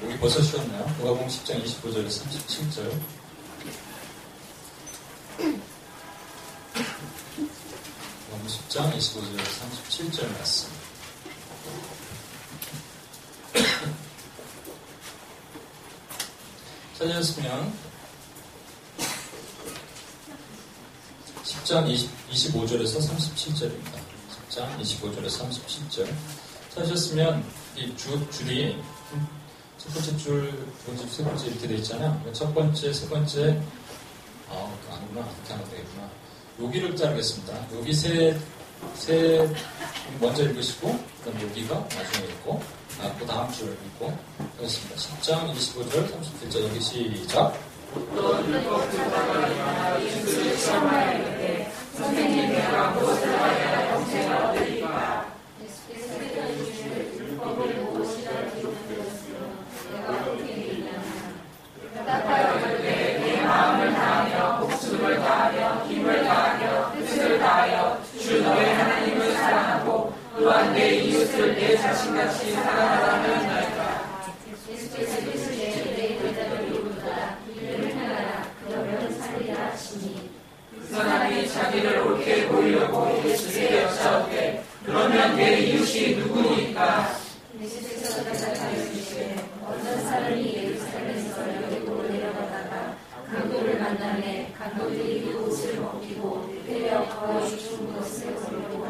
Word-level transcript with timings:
목이 0.00 0.18
벌써 0.18 0.40
쉬었나요? 0.42 0.86
누가복음 0.98 1.26
10장 1.26 1.62
25절에서 1.64 2.24
37절. 2.24 2.92
누가복음 8.28 8.46
10장 8.46 8.96
25절에서 8.96 9.50
37절 9.88 10.32
말씀. 10.32 10.68
찾으셨으면 16.98 17.72
10장 21.44 21.88
20, 21.88 22.10
25절에서 22.30 23.00
37절입니다. 23.00 23.96
10장 24.48 24.80
25절에서 24.80 25.50
37절. 25.50 25.96
찾으셨으면 26.74 27.44
이 27.76 27.94
주, 27.96 28.28
줄이 28.30 28.76
첫 29.82 29.94
번째 29.94 30.16
줄, 30.16 30.50
두 30.78 30.86
번째, 30.86 31.08
세 31.08 31.24
번째 31.24 31.46
이렇게 31.48 31.66
돼 31.66 31.74
있잖아요. 31.74 32.22
첫 32.32 32.54
번째, 32.54 32.92
세 32.92 33.08
번째, 33.08 33.60
아, 34.48 34.70
아니구나. 34.92 35.26
이렇게 35.26 35.52
하면 35.52 35.70
되겠구나. 35.70 36.08
여기를 36.62 36.94
자르겠습니다. 36.94 37.66
여기 37.76 37.92
세, 37.92 38.38
세, 38.94 39.52
먼저 40.20 40.44
읽으시고, 40.44 40.88
그 41.24 41.32
다음 41.32 41.48
여기가 41.48 41.74
나중에 41.74 42.26
읽고, 42.28 42.62
아, 43.00 43.12
그 43.18 43.26
다음 43.26 43.50
줄 43.52 43.70
읽고, 43.70 44.16
하겠습니다. 44.56 44.94
10장 44.94 45.52
25절, 45.52 46.12
37절, 46.12 46.62
여기 46.62 46.80
시작. 46.80 47.58
선생님, 51.96 52.52
내가 52.52 52.90
무엇을 52.92 53.40
하여야 53.40 53.94
정체가 53.94 54.50
얻으리까? 54.50 55.32
내 62.82 63.42
마음을 63.42 63.92
다하며 63.92 64.60
목숨을 64.60 65.18
다하며 65.18 65.84
힘을 65.86 66.24
다하며 66.24 66.92
뜻을 66.92 67.38
다하여 67.38 68.02
주 68.18 68.42
너의 68.42 68.74
하나님을 68.74 69.32
사랑하고 69.32 70.12
또한 70.42 70.74
내 70.74 70.96
이웃을 70.96 71.54
내 71.54 71.76
자신같이 71.76 72.50
사랑하라는 72.50 73.46
나이다. 73.46 74.02
예수께서 74.68 75.20
이르시되 75.20 75.94
내 75.94 76.18
대답을 76.18 76.66
이루다 76.66 77.36
이를 77.48 77.84
행하라 77.86 78.48
그러면 78.66 79.20
살리라 79.20 79.66
하시니 79.66 80.30
그 80.74 80.96
사람이 80.96 81.48
자기를 81.48 82.00
옳게 82.00 82.48
보이려고 82.48 83.22
예수께 83.24 83.82
여짜오되 83.82 84.64
그러면 84.84 85.36
내 85.36 85.60
이웃이 85.60 86.16
누구니까? 86.16 87.14
어떤 89.64 90.04
사람이 90.04 90.54
예루살렘에서 90.56 91.62
여리고로 91.62 92.02
내려가다가 92.08 92.96
강도를 93.30 93.78
만나매 93.78 94.52
강도들이 94.58 95.22
그 95.22 95.44
옷을 95.44 95.76
벗기고 95.76 96.52
때려 96.66 97.06
거의 97.08 97.48
죽은 97.48 97.96
것을 97.96 98.34
보려고 98.34 98.84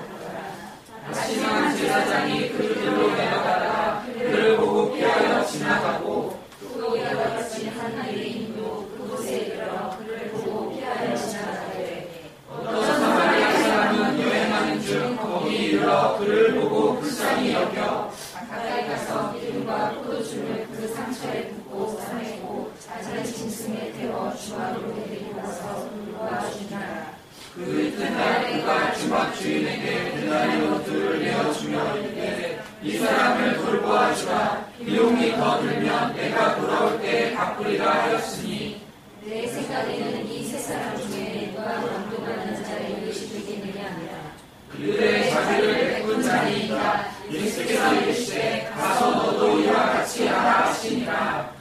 하지만 1.04 1.76
제사장이 1.76 2.50
그들로 2.50 3.14
내려가다가 3.14 4.04
그를 4.06 4.56
보고 4.56 4.94
피하여 4.94 5.44
지나가고 5.44 6.38
또 6.78 6.96
이와 6.96 7.08
같이 7.10 7.68
한 7.68 7.92
유대인도 8.08 8.88
그곳에 8.96 9.36
이르러 9.38 9.96
그를 9.98 10.30
보고 10.30 10.72
피하여 10.72 11.16
지나가되 11.16 12.08
어떤 12.48 12.84
사마리아 13.00 13.52
사람은 13.52 14.20
여행하는 14.20 14.80
중 14.80 15.16
거기 15.16 15.54
이르러 15.56 16.16
그를 16.18 16.54
보고 16.60 17.00
불쌍히 17.00 17.52
여겨 17.52 18.12
가까이 18.48 18.86
가서 18.86 19.34
기름과 19.34 19.92
포도주를 19.94 20.68
그 20.72 20.86
상처에 20.88 21.48
붓고 21.48 21.98
싸매고 21.98 22.72
자기 23.02 23.32
짐승에 23.32 23.92
태워 23.92 24.32
주막으로 24.36 24.94
데리고 24.94 25.40
가서 25.40 25.88
도와주니라. 26.16 27.11
그 27.54 27.82
이튿날 27.82 28.50
그가 28.60 28.94
주막 28.94 29.34
주인에게 29.36 30.12
대나리로 30.20 30.84
들을 30.84 31.22
내어주며 31.22 31.96
이르되 31.98 32.62
이 32.82 32.96
사람을 32.98 33.56
돌보아 33.58 34.14
주라 34.14 34.66
비용이 34.78 35.32
더 35.36 35.60
들면 35.60 36.14
내가 36.16 36.56
돌아올 36.56 37.00
때 37.00 37.32
갚으리라 37.34 38.04
하였으니 38.04 38.80
내 39.24 39.46
생각에는 39.46 40.26
이 40.30 40.42
세 40.52 40.58
사람 40.58 40.96
중에 40.96 41.52
누가 41.54 41.80
강도받는 41.80 42.64
자의 42.64 43.02
이것이 43.02 43.28
되겠느냐 43.32 44.32
그들의 44.70 45.30
자비를 45.30 45.74
베푼 45.74 46.22
자니까 46.22 47.10
예수께서 47.30 47.94
이르시되 47.94 48.70
가서 48.74 49.10
너도 49.10 49.60
이와 49.60 49.74
같이 49.92 50.26
하라 50.26 50.68
하시니라 50.68 51.54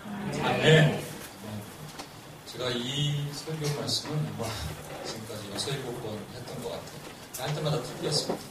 아멘 0.43 0.99
제가 2.45 2.69
이 2.71 3.25
설교 3.33 3.79
말씀은 3.79 4.17
뭐 5.51 5.59
일곱 5.67 6.01
번 6.01 6.17
했던 6.33 6.63
것 6.63 6.69
같아요. 6.69 7.01
할 7.39 7.53
때마다 7.55 7.83
틀렸습니다. 7.83 8.41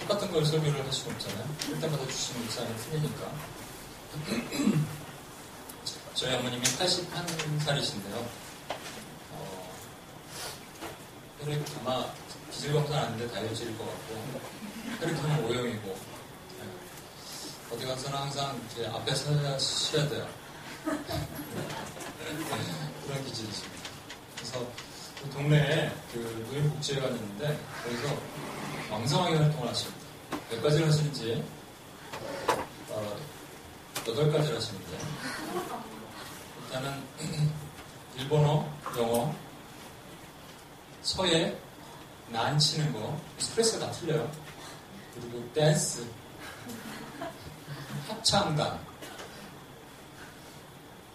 똑같은 0.00 0.30
걸 0.30 0.44
설교를 0.44 0.84
할 0.84 0.92
수가 0.92 1.12
없잖아요. 1.12 1.48
할 1.66 1.80
때마다 1.80 2.06
주시는 2.06 2.44
입장이 2.44 2.76
틀리니까. 2.76 3.32
저희 6.14 6.34
어머님이 6.36 6.62
81살이신데요. 6.62 8.14
어, 9.32 9.72
혈액 11.40 11.64
아마 11.80 12.06
기질 12.52 12.72
검사는 12.72 13.04
아닌데 13.04 13.28
다혈질일 13.32 13.76
것 13.76 13.86
같고 13.86 14.40
혈액형은 15.00 15.44
O형이고 15.44 15.86
네. 16.58 16.64
어디 17.72 17.86
가서는 17.86 18.18
항상 18.18 18.60
이제 18.70 18.86
앞에 18.86 19.14
쉬어야 19.58 20.08
돼요. 20.08 20.28
그런 23.06 23.24
기질이십니다. 23.24 23.78
그래서 24.36 24.87
그 25.22 25.30
동네에 25.30 25.90
그 26.12 26.46
노인복지회관이 26.50 27.16
있는데 27.16 27.58
거기서 27.84 28.16
왕성하게 28.90 29.36
활동을 29.36 29.68
하십니다 29.68 29.98
몇 30.50 30.62
가지를 30.62 30.88
하시는지 30.88 31.44
어, 32.90 33.16
8가지를 33.94 34.54
하시는데 34.54 34.98
일단은 36.64 37.02
일본어, 38.18 38.68
영어, 38.98 39.32
서예, 41.02 41.56
난 42.28 42.58
치는 42.58 42.92
거, 42.92 43.18
스트레스가 43.38 43.86
다 43.86 43.92
틀려요. 43.92 44.30
그리고 45.14 45.48
댄스, 45.54 46.06
합창단. 48.08 48.80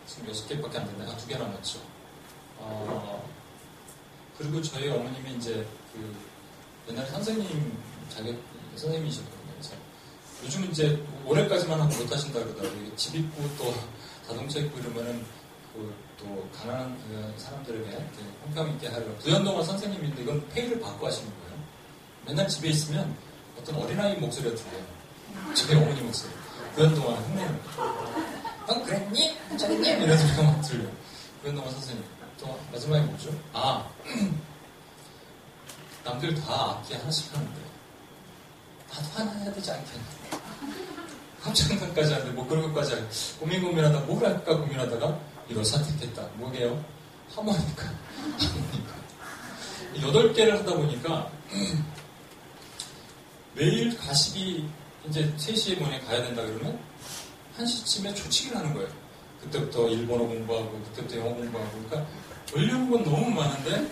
지금 0.08 0.30
여섯 0.30 0.48
개밖에 0.48 0.78
안 0.78 0.86
됐네. 0.86 1.12
아, 1.12 1.18
두 1.18 1.28
개 1.28 1.38
남았죠. 1.38 1.80
어, 2.58 3.30
그리고 4.38 4.62
저희 4.62 4.90
어머님이 4.90 5.36
이제 5.36 5.66
그 5.94 6.16
옛날에 6.90 7.08
선생님 7.10 7.78
자격, 8.10 8.36
선생님이셨거든요. 8.76 9.54
그래서 9.54 9.76
요즘 10.44 10.66
이제 10.72 11.04
올해까지만 11.26 11.80
하고 11.80 11.96
못 11.96 12.12
하신다 12.12 12.40
그러더라고요. 12.44 12.96
집 12.96 13.16
있고 13.16 13.44
또 13.58 13.74
자동차 14.28 14.60
있고 14.60 14.80
이러면은 14.80 15.24
그또 15.74 16.48
가난한 16.56 16.98
그 17.08 17.34
사람들에게 17.38 17.92
형평 18.44 18.70
있게 18.72 18.88
하려고 18.88 19.16
부연동화 19.18 19.64
선생님인데 19.64 20.22
이건 20.22 20.48
페이를 20.50 20.80
받고 20.80 21.08
하시는 21.08 21.30
거예요. 21.30 21.64
맨날 22.26 22.48
집에 22.48 22.70
있으면 22.70 23.16
어떤 23.60 23.76
어린아이 23.76 24.16
목소리가 24.18 24.56
들려요. 24.56 24.86
저희 25.56 25.76
어머니 25.76 26.02
목소리. 26.02 26.32
부연동화 26.76 27.16
흉내는 27.16 27.60
넌 28.68 28.84
그랬니? 28.84 29.38
저랬니? 29.58 29.90
이런 29.90 30.18
소리가 30.18 30.44
막 30.44 30.62
들려요. 30.62 30.92
부연동화 31.42 31.70
선생님. 31.72 32.04
또 32.44 32.60
마지막에 32.72 33.02
뭐죠? 33.06 33.30
아 33.54 33.90
남들 36.04 36.36
다 36.36 36.76
악기 36.78 36.94
하나씩 36.94 37.34
하는데 37.34 37.62
나도 38.90 39.08
하나 39.14 39.32
해야 39.40 39.54
되지 39.54 39.72
않겠나? 39.72 40.04
합창단까지 41.42 42.14
하는데 42.14 42.32
뭐 42.34 42.46
그런 42.48 42.64
것까지 42.64 42.94
하고 42.94 43.08
고민 43.40 43.62
고민하다 43.62 44.00
뭘 44.02 44.26
할까 44.26 44.58
고민하다가 44.58 45.20
이걸 45.50 45.64
선택했다. 45.66 46.22
뭐게요? 46.36 46.84
하모니카. 47.36 47.86
하모니카. 47.86 48.94
여덟 50.02 50.34
개를 50.34 50.60
하다 50.60 50.74
보니까 50.76 51.30
매일 53.56 53.96
가식이 53.98 54.68
이제 55.08 55.34
3시에 55.38 55.80
뭐에 55.80 56.00
가야 56.02 56.24
된다 56.24 56.42
그러면 56.42 56.80
1시쯤에 57.58 58.16
초치기를 58.16 58.58
하는 58.58 58.74
거예요. 58.74 58.90
그때부터 59.42 59.88
일본어 59.90 60.24
공부하고 60.26 60.82
그때부터 60.86 61.18
영어 61.18 61.34
공부하고 61.36 61.70
그러니까 61.72 62.06
건 62.54 63.04
너무 63.04 63.30
많은데 63.32 63.90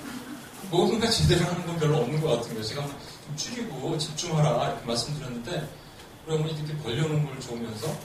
뭔가 0.70 1.10
제대로 1.10 1.46
하는 1.46 1.66
건 1.66 1.80
별로 1.80 1.98
없는 1.98 2.22
것 2.22 2.38
같은 2.38 2.50
거예요. 2.50 2.64
제가 2.64 2.86
좀 2.86 3.36
줄이고 3.36 3.98
집중하라 3.98 4.68
이렇게 4.68 4.86
말씀드렸는데 4.86 5.70
우리 6.26 6.36
어머니 6.36 6.54
이렇게 6.54 6.78
벌려놓은 6.78 7.26
걸 7.26 7.40
좋으면서 7.40 7.98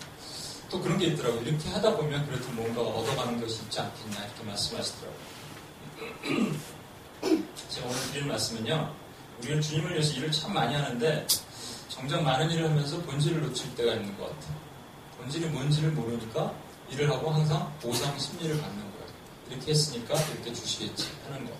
또 0.70 0.80
그런 0.80 0.98
게 0.98 1.08
있더라고요. 1.08 1.42
이렇게 1.42 1.68
하다 1.68 1.96
보면 1.96 2.26
그래도 2.26 2.48
뭔가 2.52 2.80
얻어가는 2.80 3.40
것이 3.40 3.62
있지 3.62 3.78
않겠냐 3.78 4.24
이렇게 4.24 4.42
말씀하시더라고요. 4.44 5.20
제가 7.68 7.86
오늘 7.86 8.00
드리는 8.10 8.28
말씀은요. 8.28 8.94
우리는 9.42 9.60
주님을 9.60 9.92
위해서 9.92 10.14
일을 10.14 10.32
참 10.32 10.54
많이 10.54 10.74
하는데 10.74 11.26
정작 11.88 12.22
많은 12.22 12.50
일을 12.50 12.70
하면서 12.70 12.98
본질을 13.02 13.42
놓칠 13.42 13.74
때가 13.74 13.92
있는 13.94 14.16
것 14.18 14.24
같아요. 14.24 14.56
본질이 15.18 15.46
뭔지를 15.46 15.90
모르니까 15.90 16.52
일을 16.90 17.10
하고 17.10 17.30
항상 17.30 17.70
보상 17.80 18.18
심리를 18.18 18.60
갖는. 18.60 18.85
이렇게 19.50 19.70
했으니까 19.70 20.14
이렇게 20.14 20.52
주시겠지 20.52 21.08
하는 21.24 21.46
거. 21.46 21.52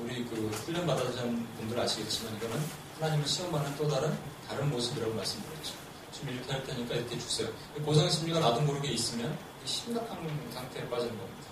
우리 0.00 0.24
그 0.24 0.48
훈련 0.64 0.86
받아주신 0.86 1.46
분들 1.56 1.78
아시겠지만 1.78 2.36
이거는 2.36 2.60
하나님을 2.98 3.26
시험하는 3.26 3.76
또 3.76 3.88
다른 3.88 4.16
다른 4.48 4.68
모습이라고 4.70 5.14
말씀드렸죠. 5.14 5.74
좀 6.12 6.28
이렇게 6.28 6.52
할 6.52 6.64
테니까 6.64 6.94
이렇게 6.94 7.18
주세요. 7.18 7.48
보상 7.84 8.08
심리가 8.10 8.40
나도 8.40 8.60
모르게 8.62 8.90
있으면 8.90 9.36
심각한 9.64 10.18
상태에 10.52 10.88
빠지는 10.88 11.16
겁니다. 11.16 11.48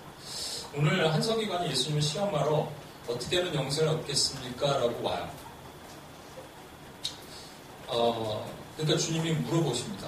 오늘 0.75 1.13
한석기관이 1.13 1.69
예수님을 1.71 2.01
시험하러 2.01 2.71
어떻게 3.07 3.37
하면 3.37 3.53
영생을 3.53 3.89
얻겠습니까? 3.89 4.77
라고 4.77 5.03
와요. 5.03 5.29
어, 7.87 8.51
그러니까 8.75 8.97
주님이 8.97 9.33
물어보십니다. 9.33 10.07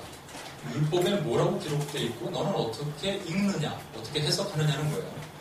율법에 0.73 1.17
뭐라고 1.17 1.59
기록되어 1.59 2.01
있고 2.03 2.29
너는 2.31 2.55
어떻게 2.55 3.15
읽느냐, 3.27 3.79
어떻게 3.95 4.21
해석하느냐는 4.21 4.91
거예요. 4.91 5.34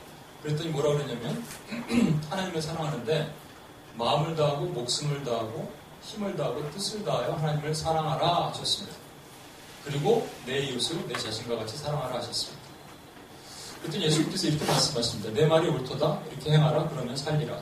그랬더니 0.45 0.69
뭐라 0.71 0.91
고 0.91 0.99
그러냐면 0.99 1.43
하나님을 2.29 2.61
사랑하는데 2.61 3.35
마음을 3.97 4.37
다하고 4.37 4.67
목숨을 4.67 5.25
다하고 5.25 5.73
힘을 6.03 6.37
다하고 6.37 6.71
뜻을 6.71 7.03
다하여 7.03 7.33
하나님을 7.33 7.75
사랑하라 7.75 8.49
하셨습니다. 8.49 8.95
그리고 9.87 10.29
내 10.45 10.61
이웃을 10.61 11.09
내 11.09 11.15
자신과 11.15 11.57
같이 11.57 11.79
사랑하라 11.79 12.17
하셨습니다. 12.17 12.63
그랬더니 13.81 14.05
예수님께서 14.05 14.49
이렇게 14.49 14.67
말씀하십니다. 14.67 15.31
내 15.33 15.47
말이 15.47 15.67
옳도다 15.67 16.21
이렇게 16.31 16.53
행하라 16.53 16.89
그러면 16.89 17.17
살리라. 17.17 17.59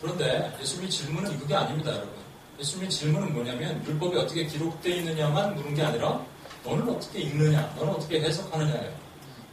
그런데 0.00 0.56
예수님의 0.60 0.90
질문은 0.90 1.38
그게 1.40 1.54
아닙니다, 1.54 1.90
여러분. 1.92 2.14
예수님의 2.60 2.90
질문은 2.90 3.32
뭐냐면 3.32 3.84
율법에 3.84 4.18
어떻게 4.18 4.46
기록되어 4.46 4.96
있느냐만 4.96 5.56
물은 5.56 5.74
게 5.74 5.82
아니라 5.82 6.24
너는 6.64 6.88
어떻게 6.88 7.20
읽느냐, 7.20 7.74
너는 7.76 7.94
어떻게 7.94 8.20
해석하느냐예요. 8.20 8.94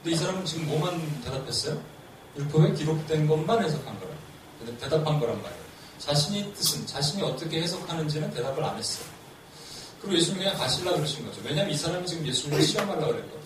근데 0.04 0.12
이 0.12 0.16
사람은 0.16 0.46
지금 0.46 0.68
뭐만 0.68 1.22
대답했어요? 1.24 1.93
율법에 2.38 2.74
기록된 2.74 3.28
것만 3.28 3.64
해석한 3.64 4.00
거라. 4.00 4.12
대답한 4.80 5.20
거란 5.20 5.42
말이에요. 5.42 5.64
자신이 6.00 6.54
뜻은, 6.54 6.86
자신이 6.86 7.22
어떻게 7.22 7.62
해석하는지는 7.62 8.32
대답을 8.32 8.64
안 8.64 8.78
했어요. 8.78 9.06
그리고 10.02 10.18
예수님이 10.18 10.44
그냥 10.44 10.58
가실라 10.58 10.92
그러신 10.94 11.26
거죠. 11.26 11.42
왜냐면 11.46 11.72
이 11.72 11.78
사람이 11.78 12.06
지금 12.06 12.28
예수님을 12.28 12.62
시험하려고 12.62 13.08
그랬거든요. 13.08 13.42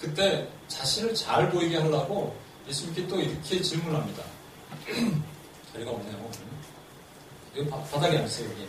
그때 0.00 0.48
자신을 0.68 1.14
잘 1.14 1.50
보이게 1.50 1.76
하려고 1.78 2.36
예수님께 2.68 3.06
또 3.06 3.20
이렇게 3.20 3.62
질문합니다. 3.62 4.22
자리가 5.72 5.90
없네요. 5.90 6.30
여기 7.56 7.70
바, 7.70 7.82
닥에 7.84 8.18
앉으세요, 8.18 8.50
여기. 8.50 8.66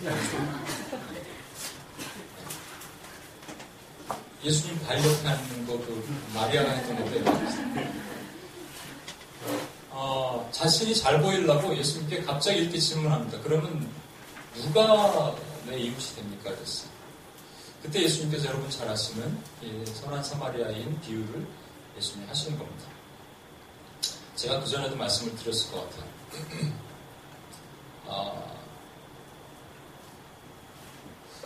예수님 4.44 4.80
발 4.86 5.00
옆에 5.00 5.28
앉는 5.28 5.66
거, 5.66 5.74
그, 5.80 6.16
마리아가 6.36 6.70
했던 6.70 6.96
건데, 6.98 8.05
어, 9.92 10.50
자신이 10.52 10.94
잘 10.96 11.22
보이려고 11.22 11.76
예수님께 11.76 12.24
갑자기 12.24 12.60
이렇게 12.60 12.78
질문합니다. 12.78 13.40
그러면 13.42 13.90
누가 14.56 15.34
내 15.66 15.78
이웃이 15.78 16.16
됩니까? 16.16 16.54
그랬어요. 16.54 16.90
그때 17.82 18.04
예수님께서 18.04 18.48
여러분 18.48 18.70
잘 18.70 18.90
아시는 18.90 19.38
선한 19.94 20.24
사마리아인 20.24 21.00
비유를 21.02 21.48
예수님이 21.98 22.28
하시는 22.28 22.58
겁니다. 22.58 22.86
제가 24.36 24.60
그전에도 24.60 24.96
말씀을 24.96 25.36
드렸을 25.38 25.72
것 25.72 25.90
같아요. 25.90 26.10
아, 28.08 28.44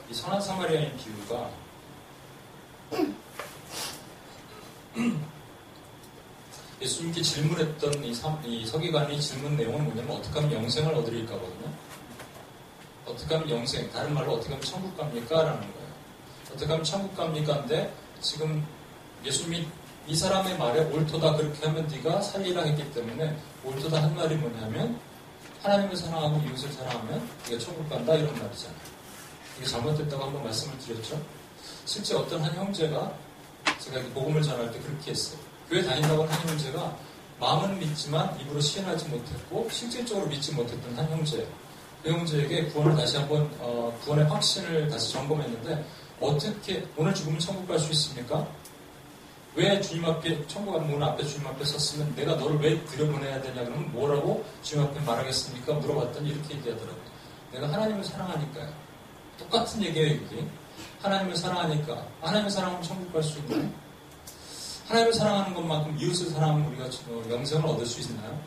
이 0.09 0.13
선한 0.13 0.41
사마리아인 0.41 0.97
비유가 0.97 1.51
예수님께 6.81 7.21
질문했던 7.21 8.03
이, 8.05 8.13
사, 8.13 8.37
이 8.45 8.65
서기관이 8.65 9.19
질문 9.19 9.57
내용은 9.57 9.83
뭐냐면 9.83 10.17
어떻게 10.17 10.39
하면 10.39 10.63
영생을 10.63 10.93
얻으릴까거든요. 10.93 11.73
어떻게 13.05 13.35
하면 13.35 13.49
영생, 13.49 13.91
다른 13.91 14.13
말로 14.13 14.33
어떻게 14.33 14.53
하면 14.53 14.65
천국 14.65 14.95
갑니까? 14.95 15.43
라는 15.43 15.59
거예요. 15.59 15.89
어떻게 16.47 16.65
하면 16.65 16.83
천국 16.83 17.15
갑니까? 17.17 17.57
인데 17.57 17.93
지금 18.21 18.65
예수님이 19.25 19.67
이 20.07 20.15
사람의 20.15 20.57
말에 20.57 20.85
옳도다 20.85 21.35
그렇게 21.35 21.67
하면 21.67 21.85
네가 21.87 22.21
살리라 22.21 22.63
했기 22.63 22.89
때문에 22.93 23.35
옳도다 23.63 24.01
한 24.01 24.15
말이 24.15 24.35
뭐냐면 24.35 24.99
하나님을 25.61 25.97
사랑하고 25.97 26.41
이웃을 26.47 26.71
사랑하면 26.71 27.29
네가 27.49 27.59
천국 27.59 27.89
간다 27.89 28.15
이런 28.15 28.31
말이잖아요. 28.39 28.79
이게 29.57 29.65
잘못됐다고 29.65 30.23
한번 30.23 30.43
말씀을 30.45 30.77
드렸죠. 30.77 31.21
실제 31.85 32.15
어떤 32.15 32.41
한 32.41 32.55
형제가 32.55 33.13
제가 33.79 34.01
복음을 34.13 34.41
전할 34.41 34.71
때 34.71 34.79
그렇게 34.79 35.11
했어요. 35.11 35.48
교회 35.69 35.83
다닌다고 35.83 36.24
한 36.24 36.50
형제가 36.50 36.98
마음은 37.39 37.80
믿지만 37.80 38.38
입으로 38.42 38.60
시인하지 38.60 39.07
못했고 39.07 39.68
실질적으로 39.71 40.25
믿지 40.27 40.51
못했던 40.54 40.98
한 40.98 41.10
형제예요. 41.10 41.48
그 42.04 42.12
형제에게 42.12 42.66
구원을 42.68 42.95
다시 42.95 43.18
한번 43.18 43.50
어, 43.60 43.95
구원의 44.04 44.25
확신을 44.25 44.89
다시 44.89 45.13
점검했는데 45.13 45.86
어떻게 46.19 46.86
오늘 46.98 47.13
죽으면 47.13 47.39
천국 47.39 47.68
갈 47.68 47.80
수 47.80 47.92
있습니까? 47.92 48.48
왜 49.56 49.80
주님 49.81 50.06
앞에 50.06 50.48
천국 50.48 50.80
문 50.86 51.01
앞에 51.01 51.24
주님 51.25 51.48
앞에 51.48 51.66
섰으면 51.66 52.16
내가 52.16 52.36
너를 52.36 52.60
왜 52.60 52.83
들여보내야 52.86 53.42
되냐 53.42 53.63
그러면 53.66 53.92
뭐라고 53.92 54.44
주님 54.63 54.86
앞에 54.86 55.00
말하겠습니까? 55.01 55.74
물어봤더니 55.74 56.30
이렇게 56.30 56.56
얘기하더라고요. 56.56 57.10
내가 57.51 57.68
하나님을 57.71 58.04
사랑하니까요. 58.04 58.69
똑같은 59.38 59.83
얘기예요 59.83 60.07
이게. 60.16 60.45
하나님을 61.01 61.36
사랑하니까 61.36 62.06
하나님을 62.21 62.50
사랑하면 62.51 62.83
천국 62.83 63.12
갈 63.13 63.24
수 63.24 63.39
있나요? 63.39 63.69
하나님을 64.89 65.13
사랑하는 65.13 65.53
것만큼 65.53 66.00
이웃을 66.00 66.31
사랑하면 66.31 66.65
우리가 66.69 66.86
어, 66.86 67.24
영생을 67.30 67.63
얻을 67.63 67.86
수 67.86 68.01
있나요? 68.01 68.41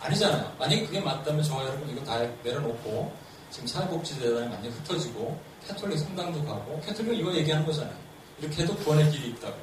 아니잖아요. 0.00 0.56
만약에 0.58 0.84
그게 0.86 1.00
맞다면 1.00 1.44
저와 1.44 1.64
여러분 1.64 1.88
이거 1.88 2.02
다 2.04 2.18
내려놓고 2.42 3.12
지금 3.50 3.68
사회복지재단이 3.68 4.48
많이 4.48 4.68
흩어지고 4.68 5.40
캐톨릭 5.66 6.00
성당도 6.00 6.44
가고 6.44 6.80
캐톨릭은 6.84 7.16
이거 7.16 7.32
얘기하는 7.34 7.64
거잖아요. 7.64 7.96
이렇게 8.40 8.62
해도 8.62 8.74
구원의 8.76 9.10
길이 9.12 9.28
있다고. 9.30 9.56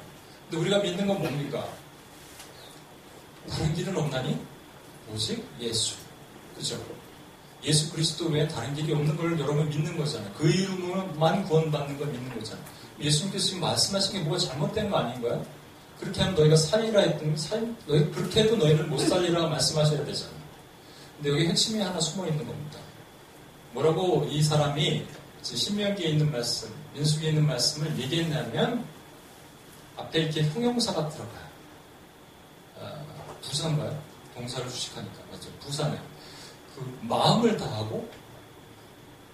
근데 0.48 0.62
우리가 0.62 0.78
믿는 0.78 1.06
건 1.06 1.18
뭡니까? 1.18 1.66
다른 3.50 3.74
길은 3.74 3.96
없나니? 3.96 4.40
오직 5.12 5.46
예수. 5.60 5.96
그죠? 6.56 6.80
예수 7.64 7.92
그리스도 7.92 8.28
외에 8.28 8.48
다른 8.48 8.74
길이 8.74 8.94
없는 8.94 9.14
걸 9.16 9.38
여러분 9.38 9.68
믿는 9.68 9.96
거잖아요. 9.96 10.32
그 10.38 10.50
이름으로만 10.50 11.44
구원받는 11.44 11.98
걸 11.98 12.08
믿는 12.08 12.38
거잖아요. 12.38 12.64
예수님께서 12.98 13.46
지금 13.46 13.60
말씀하신 13.60 14.12
게 14.14 14.20
뭐가 14.20 14.38
잘못된 14.38 14.90
거 14.90 14.96
아닌가요? 14.96 15.44
그렇게 16.00 16.20
하면 16.20 16.34
너희가 16.34 16.56
살리라 16.56 17.00
했더니 17.00 17.36
살, 17.36 17.74
너희 17.86 18.10
그렇게 18.10 18.42
해도 18.42 18.56
너희는 18.56 18.90
못 18.90 18.98
살리라 18.98 19.46
말씀하셔야 19.48 20.04
되잖아요. 20.04 20.36
근데 21.16 21.30
여기 21.30 21.48
핵심이 21.48 21.80
하나 21.80 21.98
숨어 22.00 22.26
있는 22.26 22.46
겁니다. 22.46 22.78
뭐라고 23.72 24.26
이 24.30 24.42
사람이 24.42 25.06
신명기에 25.42 26.08
있는 26.08 26.30
말씀, 26.30 26.68
민수기에 26.94 27.30
있는 27.30 27.46
말씀을 27.46 27.98
얘기했냐면 27.98 28.84
앞에 29.96 30.20
이렇게 30.20 30.42
형용사가 30.42 31.08
들어가요. 31.08 31.46
어, 32.76 33.38
부사인가요? 33.42 34.02
동사를 34.34 34.68
주식하니까 34.68 35.14
맞죠? 35.30 35.50
부사네. 35.60 35.98
그 36.74 36.98
마음을 37.02 37.56
다하고 37.56 38.08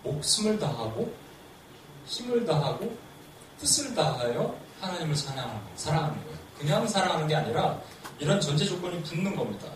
목숨을 0.04 0.58
다하고 0.58 1.12
힘을 2.06 2.44
다하고 2.44 2.96
뜻을 3.58 3.94
다하여 3.94 4.56
하나님을 4.80 5.16
사랑하는, 5.16 5.60
사랑하는 5.76 6.24
거예요. 6.24 6.31
그냥 6.62 6.86
사랑하는 6.86 7.26
게 7.26 7.34
아니라 7.34 7.76
이런 8.20 8.40
전제 8.40 8.64
조건이 8.64 9.02
붙는 9.02 9.34
겁니다. 9.34 9.66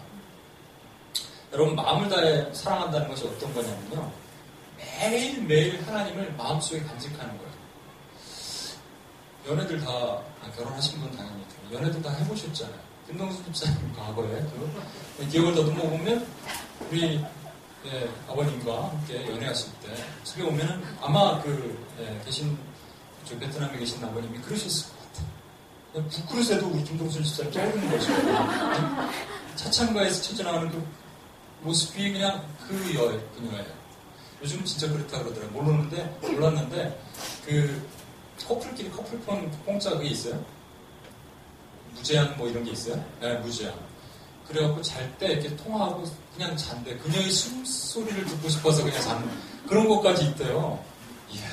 여러분 1.52 1.74
마음을 1.74 2.08
다해 2.08 2.48
사랑한다는 2.54 3.08
것이 3.08 3.26
어떤 3.26 3.52
거냐면요. 3.52 4.12
매일매일 4.78 5.82
하나님을 5.84 6.32
마음속에 6.34 6.80
간직하는 6.82 7.36
거예요. 7.38 7.52
연애들 9.48 9.80
다 9.80 9.90
아, 9.90 10.50
결혼하신 10.56 11.00
분 11.00 11.10
당연히 11.16 11.44
연애들 11.72 12.00
다 12.00 12.12
해보셨잖아요. 12.12 12.78
김동수 13.08 13.44
집사님 13.46 13.92
과거에 13.92 14.28
그 15.18 15.28
기억을 15.28 15.54
더듬어 15.56 15.82
보면 15.82 16.26
우리 16.88 17.24
예, 17.86 18.08
아버님과 18.28 18.90
함께 18.90 19.28
연애하실 19.28 19.72
때 19.82 19.94
집에 20.22 20.42
오면은 20.44 20.84
아마 21.00 21.40
그 21.42 21.84
예, 21.98 22.20
계신 22.24 22.56
저 23.24 23.36
베트남에 23.38 23.76
계신 23.76 24.04
아버님이 24.04 24.38
그러셨을 24.38 24.84
것 24.84 24.90
같아요. 24.90 24.95
부끄러워도 25.92 26.66
우리 26.68 26.84
김동수 26.84 27.22
집사님 27.22 27.52
떠오르는 27.52 27.90
거죠. 27.90 28.12
차창가에서 29.56 30.22
쳐져나가는 30.22 30.70
그 30.70 30.86
모습이 31.62 32.12
그냥 32.12 32.46
그 32.68 32.74
여, 32.94 33.20
그녀예요. 33.34 33.76
요즘 34.42 34.62
진짜 34.64 34.88
그렇다 34.88 35.22
그러더라고요. 35.22 35.62
모르는데, 35.62 36.18
몰랐는데, 36.20 37.02
그, 37.46 37.88
커플끼리 38.46 38.90
커플폰 38.90 39.50
공짜 39.64 39.90
그게 39.90 40.10
있어요? 40.10 40.44
무제한 41.94 42.36
뭐 42.36 42.46
이런 42.46 42.62
게 42.62 42.72
있어요? 42.72 43.02
네, 43.20 43.34
무제한. 43.38 43.74
그래갖고 44.46 44.82
잘 44.82 45.10
때 45.18 45.32
이렇게 45.32 45.56
통화하고 45.56 46.04
그냥 46.34 46.54
잔대. 46.56 46.96
그녀의 46.98 47.30
숨소리를 47.30 48.26
듣고 48.26 48.48
싶어서 48.50 48.84
그냥 48.84 49.00
자는 49.00 49.28
그런 49.66 49.88
것까지 49.88 50.26
있대요. 50.26 50.84
이야. 51.32 51.48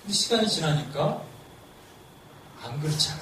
근데 0.00 0.14
시간이 0.14 0.48
지나니까 0.48 1.22
안 2.64 2.80
그렇잖아. 2.80 3.20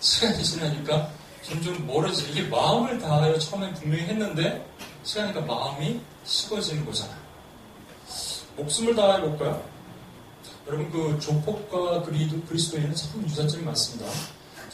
시간이 0.00 0.42
지나니까 0.42 1.10
점점 1.42 1.86
멀어지. 1.86 2.30
이게 2.30 2.42
마음을 2.42 2.98
다하여 2.98 3.38
처음엔 3.38 3.74
분명히 3.74 4.04
했는데 4.04 4.66
시간이 5.04 5.32
가 5.32 5.40
마음이 5.40 6.00
식어지는 6.24 6.84
거잖아. 6.84 7.12
목숨을 8.56 8.94
다해 8.94 9.20
볼까요? 9.20 9.62
여러분 10.66 10.90
그 10.90 11.18
조폭과 11.20 12.02
그리도, 12.02 12.40
그리스도인은 12.42 12.94
참 12.94 13.22
유사점이 13.24 13.64
많습니다. 13.64 14.10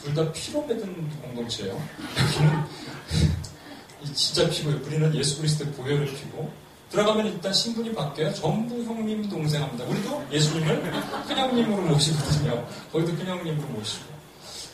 둘 0.01 0.13
다 0.13 0.31
피로 0.33 0.61
맺은 0.65 1.21
공동체예요. 1.21 1.81
여기는 2.19 2.65
진짜 4.13 4.47
피고요. 4.49 4.75
우리는 4.85 5.15
예수 5.15 5.37
그리스도의 5.37 5.71
보혈을 5.73 6.05
피고 6.05 6.51
들어가면 6.89 7.27
일단 7.27 7.51
신분이 7.51 7.93
바뀌어요. 7.93 8.33
전부 8.33 8.83
형님 8.83 9.27
동생 9.29 9.61
합니다. 9.63 9.85
우리도 9.85 10.25
예수님을 10.31 10.91
큰형님으로 11.27 11.81
모시거든요. 11.83 12.67
거기도 12.91 13.15
큰형님으로 13.15 13.67
모시고 13.69 14.05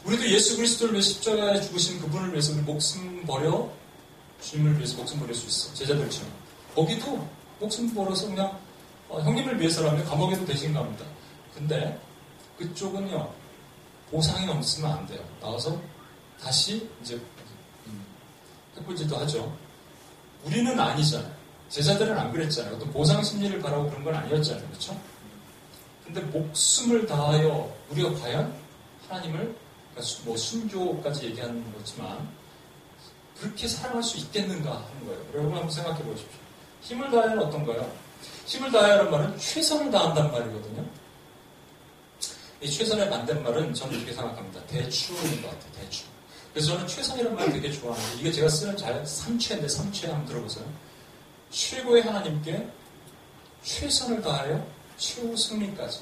우리도 0.05 0.29
예수 0.29 0.57
그리스도를 0.57 0.93
위해 0.93 1.01
십자가에 1.01 1.61
죽으신 1.61 2.01
그분을 2.01 2.31
위해서 2.31 2.53
목숨 2.61 3.23
버려 3.25 3.69
주님을 4.41 4.77
위해서 4.77 4.97
목숨 4.97 5.19
버릴 5.19 5.33
수 5.35 5.47
있어. 5.47 5.73
제자들처럼. 5.73 6.31
거기도 6.75 7.27
목숨 7.59 7.93
벌어서 7.93 8.27
그냥 8.27 8.57
어, 9.07 9.19
형님을 9.21 9.59
위해서라면 9.59 10.03
감옥에도 10.05 10.45
되신가 10.45 10.79
합니다. 10.79 11.05
근데 11.53 11.99
그쪽은요 12.57 13.31
보상이 14.09 14.47
없으면 14.49 14.91
안 14.91 15.07
돼요. 15.07 15.23
나와서 15.39 15.79
다시 16.41 16.89
이제 17.01 17.15
음, 17.87 18.05
해보지도 18.77 19.17
하죠. 19.17 19.55
우리는 20.43 20.77
아니잖아요. 20.79 21.40
제자들은 21.71 22.17
안 22.17 22.31
그랬잖아요. 22.31 22.75
어떤 22.75 22.91
보상 22.91 23.23
심리를 23.23 23.59
바라고 23.61 23.89
그런 23.89 24.03
건 24.03 24.13
아니었잖아요. 24.13 24.67
그렇죠? 24.67 24.99
근데 26.05 26.19
목숨을 26.21 27.07
다하여 27.07 27.73
우리가 27.89 28.13
과연 28.15 28.53
하나님을 29.07 29.55
그러니까 29.93 30.15
뭐 30.25 30.35
순교까지 30.35 31.27
얘기하는 31.27 31.73
거지만 31.73 32.29
그렇게 33.39 33.67
사랑할 33.67 34.03
수 34.03 34.17
있겠는가 34.17 34.69
하는 34.69 35.05
거예요. 35.05 35.25
여러분 35.33 35.53
한번 35.53 35.71
생각해 35.71 36.03
보십시오. 36.03 36.39
힘을 36.81 37.09
다하여는 37.09 37.39
어떤가요? 37.39 37.89
힘을 38.45 38.71
다하여는 38.71 39.09
말은 39.09 39.37
최선을 39.39 39.91
다한단 39.91 40.31
말이거든요. 40.31 40.85
이 42.59 42.69
최선의 42.69 43.09
반대말은 43.09 43.73
저는 43.73 43.97
이렇게 43.97 44.13
생각합니다. 44.13 44.63
대추인 44.67 45.41
것 45.41 45.49
같아요. 45.49 45.71
대추. 45.79 46.03
그래서 46.53 46.73
저는 46.73 46.87
최선이라는 46.87 47.35
말 47.35 47.51
되게 47.51 47.71
좋아하는데 47.71 48.19
이게 48.19 48.31
제가 48.31 48.49
쓰는 48.49 48.75
잘 48.75 49.05
삼체인데 49.05 49.67
삼체 49.67 50.07
한번 50.07 50.25
들어보세요. 50.25 50.65
최고의 51.51 52.03
하나님께 52.03 52.67
최선을 53.61 54.21
다하여 54.21 54.65
최후 54.97 55.35
승리까지. 55.35 55.99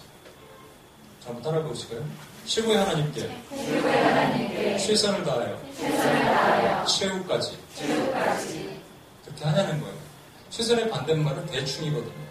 자, 1.20 1.29
한번 1.29 1.41
따라해 1.41 1.63
보실까요? 1.63 2.08
최고의 2.46 2.77
하나님께, 2.77 3.22
최고의 3.50 4.03
하나님께 4.03 4.77
최선을 4.77 5.24
다하여, 5.24 5.62
최선을 5.75 6.20
다하여 6.22 6.86
최후까지. 6.86 7.58
최후까지. 7.75 8.79
그렇게 9.25 9.46
하냐는 9.46 9.82
거예요. 9.82 9.98
최선의 10.51 10.89
반대말은 10.89 11.48
대충이거든요. 11.48 12.29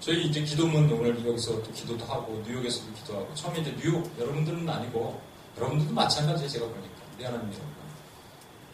저희 0.00 0.26
이제 0.26 0.42
기도문 0.42 0.90
오늘 0.92 1.24
여기서 1.26 1.62
또 1.62 1.72
기도도 1.72 2.04
하고 2.06 2.42
뉴욕에서도 2.46 2.92
기도하고 2.94 3.34
처음에 3.34 3.60
이제 3.60 3.76
뉴욕 3.80 4.10
여러분들은 4.18 4.68
아니고 4.68 5.20
여러분들도 5.56 5.94
마찬가지예요 5.94 6.48
제가 6.48 6.66
보니까 6.66 7.02
미안합니다. 7.18 7.62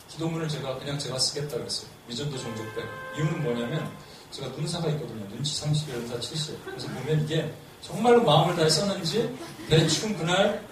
기도문을 0.08 0.48
제가 0.48 0.78
그냥 0.78 0.98
제가 0.98 1.18
쓰겠다 1.18 1.58
그랬어요. 1.58 1.97
위전도 2.08 2.38
종족 2.38 2.74
빼고 2.74 2.88
이유는 3.16 3.42
뭐냐면 3.42 3.90
제가 4.30 4.48
눈사가 4.48 4.88
있거든요. 4.90 5.26
눈치 5.28 5.56
30, 5.56 5.94
연사 5.94 6.18
70. 6.20 6.64
그래서 6.64 6.88
보면 6.88 7.24
이게 7.24 7.54
정말로 7.80 8.22
마음을 8.22 8.56
다해 8.56 8.68
썼는지 8.68 9.36
대충 9.68 10.16
그날 10.16 10.66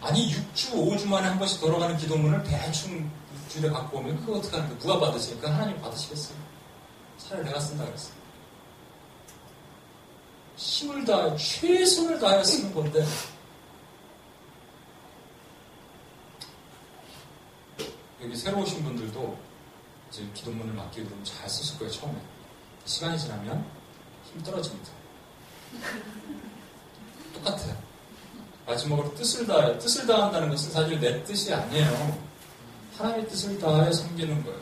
아니 0.00 0.30
6주, 0.30 0.72
5주 0.72 1.08
만에 1.08 1.28
한 1.28 1.38
번씩 1.38 1.60
돌아가는 1.60 1.96
기도문을 1.96 2.42
대충 2.44 3.10
일주일에 3.54 3.70
갖고 3.70 3.98
오면 3.98 4.20
그거 4.20 4.38
어떻게 4.38 4.56
하는데 4.56 4.78
누가? 4.78 4.98
그 4.98 5.46
하나님 5.46 5.80
받으시겠어요? 5.80 6.36
차라리 7.18 7.44
내가 7.44 7.60
쓴다 7.60 7.84
그랬어요. 7.84 8.14
힘을 10.56 11.04
다해, 11.04 11.36
최선을 11.36 12.18
다해 12.18 12.44
쓰는 12.44 12.74
건데, 12.74 13.04
여기 18.22 18.36
새로 18.36 18.62
오신 18.62 18.82
분들도 18.84 19.36
이제 20.14 20.24
기도문을 20.32 20.74
맡기고 20.74 21.06
그러면 21.06 21.24
잘 21.24 21.48
쓰실 21.48 21.76
거예요, 21.76 21.92
처음에. 21.92 22.14
시간이 22.84 23.18
지나면 23.18 23.66
힘 24.32 24.42
떨어집니다. 24.44 24.90
똑같아요. 27.34 27.76
마지막으로 28.64 29.12
뜻을 29.16 29.44
다해, 29.44 29.76
뜻을 29.78 30.06
다한다는 30.06 30.50
것은 30.50 30.70
사실 30.70 31.00
내 31.00 31.22
뜻이 31.24 31.52
아니에요. 31.52 32.16
하나님의 32.96 33.28
뜻을 33.28 33.58
다해 33.58 33.92
섬기는 33.92 34.44
거예요. 34.44 34.60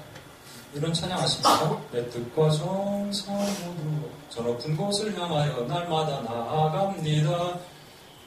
이런 0.74 0.90
찬양 0.94 1.20
아십니까? 1.20 1.82
내 1.92 2.08
뜻과 2.08 2.50
정성 2.50 3.36
모두 3.36 4.08
저 4.30 4.40
높은 4.40 4.74
곳을 4.74 5.14
향하여 5.20 5.64
날마다 5.64 6.22
나아갑니다. 6.22 7.58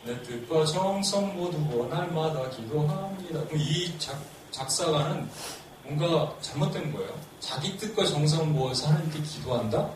내 0.03 0.22
뜻과 0.22 0.63
정성 0.67 1.36
모두 1.36 1.58
날마다 1.89 2.48
기도합니다. 2.51 3.39
이 3.55 3.98
작, 3.98 4.22
작사가는 4.51 5.27
뭔가 5.88 6.34
잘못된 6.42 6.94
거예요. 6.94 7.13
자기 7.39 7.77
뜻과 7.77 8.06
정성을 8.06 8.48
모아서 8.48 8.88
하나님께 8.88 9.22
기도한다? 9.22 9.89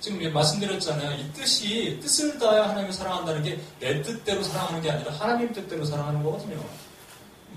지금 0.00 0.32
말씀드렸잖아요. 0.32 1.18
이 1.18 1.32
뜻이 1.32 1.98
뜻을 2.02 2.38
다해 2.38 2.60
하나님을 2.60 2.92
사랑한다는 2.92 3.42
게 3.42 3.58
내 3.80 4.02
뜻대로 4.02 4.42
사랑하는 4.42 4.82
게 4.82 4.90
아니라 4.90 5.12
하나님 5.12 5.52
뜻대로 5.52 5.84
사랑하는 5.84 6.22
거거든요. 6.22 6.62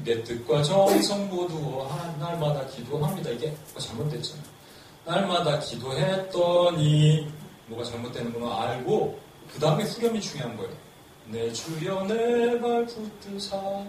내 0.03 0.23
뜻과 0.23 0.63
정성 0.63 1.29
모두 1.29 1.85
날마다 2.19 2.65
기도합니다. 2.67 3.29
이게 3.31 3.47
뭐 3.73 3.81
잘못됐잖아요. 3.81 4.45
날마다 5.05 5.59
기도했더니 5.59 7.31
뭐가 7.67 7.83
잘못되는 7.83 8.39
걸 8.39 8.51
알고 8.51 9.19
그 9.53 9.59
다음에 9.59 9.83
후렴이 9.83 10.21
중요한 10.21 10.55
거예요. 10.55 10.71
내 11.27 11.51
주여 11.51 12.03
내발 12.05 12.85
붙드사 12.85 13.83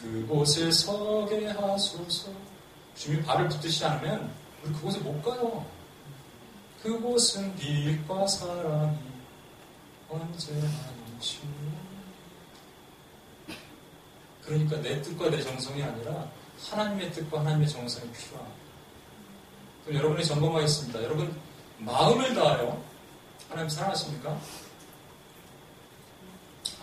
그곳에 0.00 0.70
서게 0.70 1.46
하소서 1.48 2.30
주님 2.96 3.22
발을 3.24 3.48
붙드시지 3.48 3.84
않으면 3.84 4.32
우리 4.64 4.72
그곳에 4.72 4.98
못 5.00 5.22
가요. 5.22 5.64
그곳은 6.82 7.54
빛과 7.56 8.26
사랑이 8.26 8.96
언제나 10.08 10.68
넘치 11.08 11.40
그러니까 14.44 14.80
내 14.80 15.02
뜻과 15.02 15.30
내 15.30 15.42
정성이 15.42 15.82
아니라 15.82 16.30
하나님의 16.70 17.12
뜻과 17.12 17.40
하나님의 17.40 17.68
정성이 17.68 18.10
필요합니다. 18.12 18.56
그럼 19.84 19.98
여러분이 19.98 20.24
점검하겠습니다. 20.24 21.02
여러분 21.02 21.36
마음을 21.78 22.34
다하여 22.34 22.80
하나님 23.50 23.68
사랑하십니까? 23.68 24.38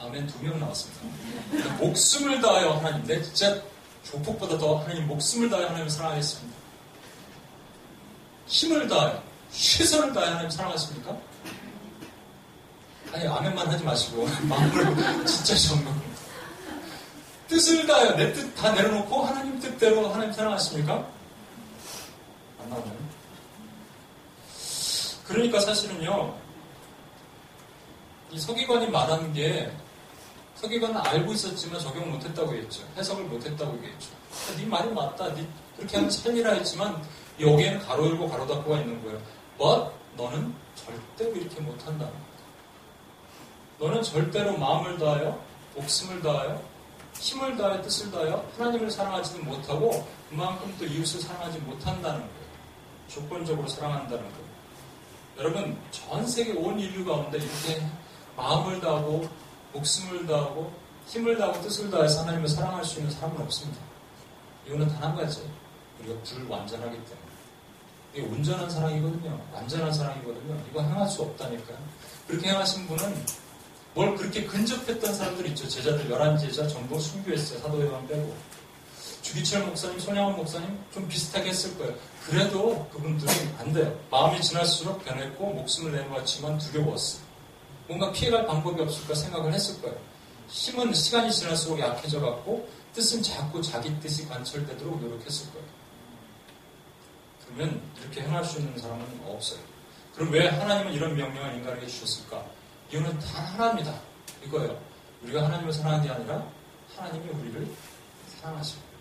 아멘 0.01 0.27
두 0.27 0.39
명 0.43 0.59
나왔습니다. 0.59 1.75
목숨을 1.77 2.41
다하여 2.41 2.71
하나님 2.73 3.05
내 3.07 3.21
진짜 3.23 3.61
조폭보다 4.03 4.57
더 4.57 4.77
하나님 4.79 5.07
목숨을 5.07 5.49
다하여 5.49 5.67
하나님 5.67 5.89
사랑하겠습니다. 5.89 6.57
힘을 8.47 8.87
다하여 8.87 9.23
최선을 9.51 10.13
다하여 10.13 10.31
하나님 10.31 10.49
사랑하십니까? 10.49 11.17
아니 13.13 13.27
아멘만 13.27 13.67
하지 13.67 13.83
마시고 13.83 14.27
마음을 14.49 15.25
진짜 15.25 15.55
점검 15.55 16.01
뜻을 17.47 17.85
다하여 17.85 18.15
내뜻 18.15 18.55
다 18.55 18.71
내려놓고 18.71 19.23
하나님 19.23 19.59
뜻대로 19.59 20.09
하나님 20.09 20.33
사랑하십니까? 20.33 21.07
안 22.61 22.69
나오나요? 22.69 23.03
그러니까 25.27 25.59
사실은요, 25.59 26.35
이 28.31 28.39
서기관이 28.39 28.87
말하는 28.89 29.33
게 29.33 29.71
서기관은 30.63 30.95
알고 30.95 31.33
있었지만 31.33 31.77
적용 31.77 32.09
못했다고 32.11 32.53
했죠. 32.53 32.83
해석을 32.95 33.25
못했다고 33.25 33.75
얘기했죠. 33.79 34.11
네 34.57 34.65
말이 34.65 34.89
맞다. 34.91 35.33
네 35.33 35.45
그렇게 35.75 35.97
하면 35.97 36.09
살리라 36.09 36.53
했지만 36.53 37.03
여기에는 37.37 37.79
가로 37.79 38.07
열고 38.07 38.29
가로 38.29 38.47
닫고가 38.47 38.79
있는 38.79 39.03
거예요. 39.03 39.21
But 39.57 39.91
너는 40.15 40.53
절대로 40.75 41.35
이렇게 41.35 41.59
못한다. 41.59 42.09
너는 43.77 44.01
절대로 44.03 44.57
마음을 44.57 44.97
다하여 44.97 45.37
목숨을 45.75 46.21
다하여 46.21 46.61
힘을 47.19 47.57
다해 47.57 47.81
뜻을 47.81 48.09
다하여 48.09 48.49
하나님을 48.57 48.89
사랑하지는 48.89 49.45
못하고 49.45 50.07
그만큼 50.29 50.73
또 50.79 50.85
이웃을 50.85 51.19
사랑하지 51.19 51.59
못한다는 51.59 52.19
거예요. 52.19 52.43
조건적으로 53.09 53.67
사랑한다는 53.67 54.23
거예요. 54.23 54.53
여러분 55.39 55.77
전 55.91 56.25
세계 56.25 56.53
온 56.53 56.79
인류 56.79 57.03
가운데 57.03 57.37
이렇게 57.37 57.85
마음을 58.37 58.79
다하고 58.79 59.27
목숨을 59.73 60.25
다하고 60.27 60.71
힘을 61.07 61.37
다하고 61.37 61.61
뜻을 61.61 61.89
다해서 61.89 62.21
하나님을 62.21 62.47
사랑할 62.47 62.83
수 62.85 62.99
있는 62.99 63.11
사람은 63.11 63.41
없습니다. 63.41 63.81
이유는 64.67 64.87
단 64.87 65.03
한 65.03 65.15
가지. 65.15 65.41
우리가 65.99 66.19
불완전하기 66.23 66.91
때문에. 66.91 67.23
이게 68.13 68.21
온전한 68.27 68.69
사랑이거든요. 68.69 69.39
완전한 69.53 69.91
사랑이거든요. 69.91 70.57
이거 70.69 70.81
행할 70.81 71.07
수 71.09 71.23
없다니까요. 71.23 71.77
그렇게 72.27 72.49
행하신 72.49 72.87
분은 72.87 73.25
뭘 73.95 74.15
그렇게 74.15 74.45
근접했던 74.45 75.13
사람들 75.13 75.45
있죠. 75.47 75.67
제자들, 75.67 76.09
열한 76.09 76.37
제자 76.37 76.67
전부 76.67 76.99
순교했어요. 76.99 77.59
사도회만 77.59 78.07
빼고. 78.07 78.35
주기철 79.21 79.65
목사님, 79.65 79.99
손양원 79.99 80.35
목사님 80.35 80.77
좀 80.93 81.07
비슷하게 81.07 81.49
했을 81.49 81.77
거예요. 81.77 81.93
그래도 82.25 82.87
그분들은 82.91 83.33
안 83.59 83.73
돼요. 83.73 83.97
마음이 84.11 84.41
지날수록 84.41 85.03
변했고 85.05 85.45
목숨을 85.53 85.91
내놓았지만 85.93 86.57
두려웠어요. 86.57 87.21
뭔가 87.87 88.11
피해갈 88.11 88.45
방법이 88.45 88.81
없을까 88.81 89.13
생각을 89.13 89.53
했을 89.53 89.81
거예요. 89.81 89.97
힘은 90.47 90.93
시간이 90.93 91.31
지날수록 91.31 91.79
약해져 91.79 92.19
갖고 92.19 92.67
뜻은 92.93 93.23
자꾸 93.23 93.61
자기 93.61 93.99
뜻이 93.99 94.27
관철되도록 94.27 95.01
노력했을 95.01 95.51
거예요. 95.51 95.67
그러면 97.45 97.81
이렇게 97.99 98.21
행할 98.21 98.43
수 98.45 98.59
있는 98.59 98.77
사람은 98.77 99.05
없어요. 99.25 99.59
그럼 100.15 100.31
왜 100.31 100.47
하나님은 100.47 100.93
이런 100.93 101.15
명령을 101.15 101.55
인간에게 101.55 101.87
주셨을까? 101.87 102.45
이유는 102.91 103.19
단 103.19 103.45
하나입니다. 103.45 103.99
이거예요. 104.45 104.79
우리가 105.23 105.45
하나님을 105.45 105.73
사랑한 105.73 106.03
게 106.03 106.09
아니라 106.09 106.45
하나님이 106.95 107.29
우리를 107.29 107.67
사랑하십니다. 108.39 108.93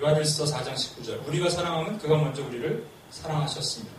요한일서 0.00 0.44
4장 0.44 0.74
19절. 0.74 1.26
우리가 1.26 1.48
사랑하면 1.50 1.98
그가 1.98 2.16
먼저 2.16 2.44
우리를 2.44 2.86
사랑하셨습니다. 3.10 3.94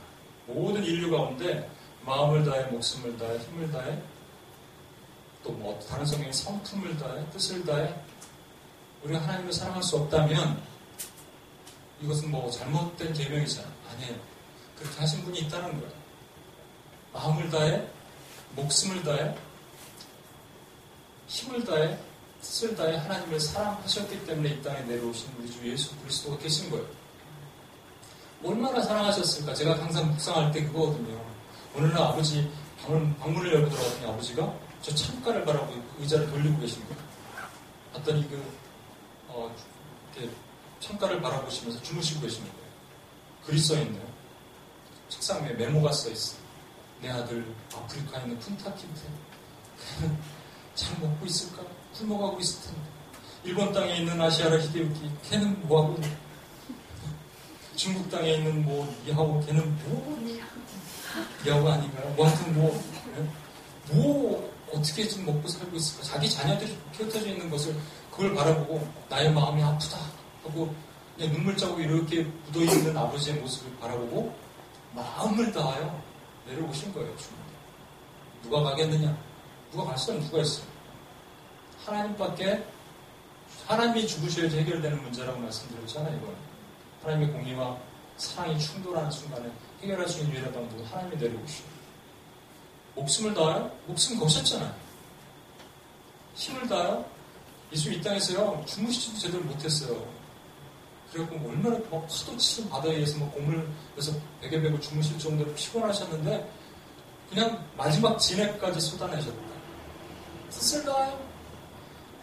모든 0.46 0.84
인류 0.84 1.12
가운데 1.12 1.70
마음을 2.08 2.46
다해, 2.46 2.64
목숨을 2.72 3.18
다해, 3.18 3.38
힘을 3.38 3.70
다해, 3.70 4.02
또 5.44 5.52
뭐 5.52 5.78
다른 5.80 6.06
성경에 6.06 6.32
성품을 6.32 6.98
다해, 6.98 7.30
뜻을 7.32 7.66
다해, 7.66 7.94
우리가 9.04 9.22
하나님을 9.22 9.52
사랑할 9.52 9.84
수 9.84 9.98
없다면 9.98 10.62
이것은 12.02 12.32
뭐 12.32 12.50
잘못된 12.50 13.12
계명이잖아. 13.14 13.68
아니에요. 13.92 14.16
그렇게 14.78 15.00
하신 15.00 15.24
분이 15.26 15.40
있다는 15.42 15.80
거예요. 15.80 15.94
마음을 17.14 17.50
다해, 17.50 17.86
목숨을 18.56 19.04
다해, 19.04 19.36
힘을 21.28 21.66
다해, 21.66 21.98
뜻을 22.42 22.76
다해 22.76 22.96
하나님을 22.98 23.38
사랑하셨기 23.40 24.26
때문에 24.26 24.50
이 24.50 24.62
땅에 24.64 24.82
내려오신 24.82 25.30
우리 25.40 25.52
주 25.52 25.70
예수 25.70 25.94
그리스도가 25.98 26.38
계신 26.38 26.70
거예요. 26.70 26.86
얼마나 28.44 28.82
사랑하셨을까? 28.82 29.54
제가 29.54 29.78
항상 29.78 30.08
묵상할 30.08 30.52
때 30.54 30.64
그거거든요. 30.64 31.37
어느 31.78 31.86
날 31.92 32.02
아버지 32.02 32.52
방문, 32.82 33.16
방문을 33.20 33.54
열고 33.54 33.70
들어갔더니 33.70 34.12
아버지가 34.12 34.54
저 34.82 34.96
창가를 34.96 35.46
바라고 35.46 35.76
의자를 36.00 36.28
돌리고 36.32 36.60
계신 36.60 36.84
거예요. 36.88 37.02
봤더니 37.94 38.28
그, 38.28 38.44
어, 39.28 39.56
이렇게 40.16 40.34
창가를 40.80 41.22
바라보시면서 41.22 41.82
주무시고 41.84 42.22
계시는 42.22 42.48
거예요. 42.48 42.68
글이 43.46 43.60
써 43.60 43.76
있네요. 43.82 44.08
책상 45.08 45.44
위에 45.46 45.54
메모가 45.54 45.92
써 45.92 46.10
있어. 46.10 46.36
내 47.00 47.10
아들 47.10 47.46
아프리카에 47.76 48.24
있는 48.24 48.40
푼타킨테. 48.40 49.02
잘 50.74 51.00
먹고 51.00 51.26
있을까? 51.28 51.62
굶어가고 51.94 52.40
있을 52.40 52.62
텐데. 52.64 52.82
일본 53.44 53.72
땅에 53.72 53.98
있는 53.98 54.20
아시아라 54.20 54.60
히데유키, 54.60 55.12
걔는 55.30 55.68
뭐하고? 55.68 56.02
중국 57.76 58.10
땅에 58.10 58.34
있는 58.34 58.66
뭐, 58.66 58.88
이하오, 59.06 59.40
걔는 59.46 59.78
뭐, 59.84 60.18
이하오 61.46 61.68
아닌가요? 61.68 62.14
뭐 62.16 62.28
하여튼 62.28 62.54
뭐, 62.56 62.84
예? 63.18 63.94
뭐, 63.94 64.54
어떻게 64.74 65.08
지금 65.08 65.26
먹고 65.26 65.48
살고 65.48 65.76
있을까? 65.76 66.04
자기 66.04 66.30
자녀들이 66.30 66.78
흩어져 66.94 67.28
있는 67.28 67.50
것을 67.50 67.76
그걸 68.12 68.34
바라보고 68.36 68.88
나의 69.10 69.32
마음이 69.32 69.64
아프다 69.64 69.98
하고 70.44 70.74
그냥 71.16 71.34
눈물 71.34 71.56
자국이 71.56 71.84
이렇게 71.84 72.24
묻어 72.24 72.64
있는 72.64 72.98
아버지의 72.98 73.38
모습을 73.38 73.78
바라보고 73.80 74.36
마음을 74.94 75.52
다하여 75.52 76.02
내려오신 76.48 76.94
거예요, 76.94 77.16
주님. 77.18 77.36
누가 78.44 78.62
가겠느냐? 78.64 79.18
누가 79.72 79.86
갈 79.86 79.98
사람 79.98 80.22
누가 80.22 80.42
있어요? 80.42 80.66
하나님밖에 81.86 82.64
하나님이 83.68 84.08
죽으셔야지 84.08 84.60
해결되는 84.60 85.02
문제라고 85.02 85.40
말씀드렸잖아요, 85.40 86.18
이거는. 86.18 86.36
하나님의 87.04 87.32
공의와 87.34 87.78
사랑이 88.18 88.60
충돌하는 88.60 89.12
순간에 89.12 89.50
해결할 89.82 90.08
수 90.08 90.20
있는 90.20 90.34
유일한 90.34 90.54
방법은 90.54 90.86
하나님이 90.86 91.18
내려오시고 91.18 91.70
목숨을 92.96 93.34
다하여? 93.34 93.72
목숨 93.86 94.20
거셨잖아요. 94.20 94.74
힘을 96.36 96.68
다하여? 96.68 97.06
예수 97.72 97.92
이 97.92 98.02
땅에서요, 98.02 98.64
주무시지도 98.66 99.20
제대로 99.20 99.44
못했어요. 99.44 100.08
그래갖고 101.12 101.38
뭐 101.38 101.52
얼마나 101.52 101.78
막 101.92 102.08
파도 102.08 102.38
치는 102.38 102.70
바다에서 102.70 103.18
막 103.18 103.34
고물에서 103.34 104.14
베개 104.42 104.62
베고 104.62 104.80
주무실 104.80 105.20
정도로 105.20 105.54
피곤하셨는데, 105.54 106.52
그냥 107.30 107.66
마지막 107.76 108.18
진액까지 108.18 108.80
쏟아내셨다. 108.80 109.38
뜻을 110.50 110.86
다하여? 110.86 111.20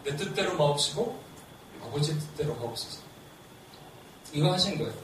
내 0.05 0.17
뜻대로 0.17 0.57
마옵시고, 0.57 1.23
아버지 1.83 2.19
뜻대로 2.19 2.55
하옵소서. 2.55 3.01
이거 4.33 4.53
하신 4.53 4.79
거예요. 4.79 5.04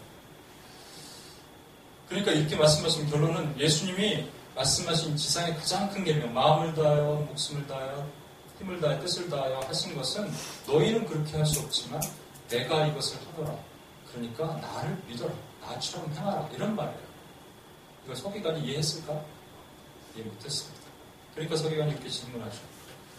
그러니까 2.10 2.32
이렇게 2.32 2.56
말씀하신 2.56 3.08
결론은 3.08 3.56
예수님이 3.58 4.28
말씀하신 4.56 5.16
지상의 5.16 5.54
가장 5.54 5.88
큰 5.90 6.02
계명, 6.02 6.34
마음을 6.34 6.74
다하여, 6.74 7.24
목숨을 7.28 7.64
다하여, 7.68 8.04
힘을 8.58 8.80
다하여, 8.80 9.00
뜻을 9.00 9.30
다하여 9.30 9.60
하신 9.60 9.94
것은 9.94 10.28
너희는 10.66 11.06
그렇게 11.06 11.36
할 11.36 11.46
수 11.46 11.60
없지만 11.60 12.00
내가 12.48 12.84
이것을 12.88 13.16
하더라. 13.28 13.56
그러니까 14.12 14.44
나를 14.56 15.00
믿어라. 15.06 15.32
나처럼 15.62 16.12
행하라. 16.12 16.48
이런 16.52 16.74
말이에요. 16.74 16.98
이거 18.04 18.14
서기관이 18.16 18.60
이해했을까? 18.66 19.12
이해 20.16 20.24
못했습니다. 20.24 20.80
그러니까 21.34 21.56
서기관이 21.56 21.92
이렇게 21.92 22.08
질문하죠. 22.08 22.58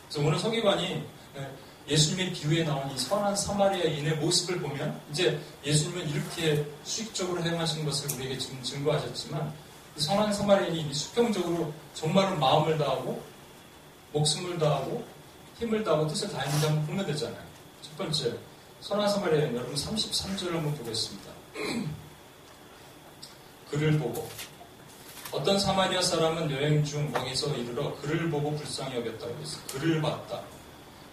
그래서 0.10 0.28
오늘 0.28 0.38
서기관이 0.38 1.08
예수님의 1.88 2.34
비유에 2.34 2.64
나온 2.64 2.90
이 2.92 2.98
선한 2.98 3.36
사마리아인의 3.36 4.18
모습을 4.18 4.60
보면 4.60 5.00
이제 5.12 5.40
예수님은 5.66 6.10
이렇게 6.10 6.66
수익적으로 6.84 7.44
행하신 7.44 7.86
것을 7.86 8.12
우리에게 8.16 8.38
지금 8.38 8.62
증거하셨지만 8.64 9.54
선한 9.98 10.34
사마리아인이 10.34 10.94
수평적으로 10.94 11.74
정말로 11.94 12.38
마음을 12.38 12.78
다하고 12.78 13.22
목숨을 14.14 14.58
다하고 14.58 15.06
힘을 15.60 15.84
다하고 15.84 16.08
뜻을 16.08 16.30
다했는지 16.30 16.66
한번 16.66 16.86
보면 16.88 17.06
되잖아요. 17.08 17.42
첫 17.82 17.98
번째 17.98 18.38
선한 18.80 19.10
사마리아인 19.10 19.56
여러분 19.56 19.76
33절을 19.76 20.52
한번 20.54 20.76
보겠습니다. 20.76 21.32
그를 23.70 23.98
보고 23.98 24.28
어떤 25.32 25.58
사마리아 25.58 26.02
사람은 26.02 26.52
여행 26.52 26.84
중 26.84 27.10
거기서 27.12 27.56
이르러 27.56 27.96
그를 28.02 28.30
보고 28.30 28.54
불쌍히 28.56 28.98
여겼다고 28.98 29.34
했어요. 29.40 29.64
그를 29.72 30.02
봤다. 30.02 30.42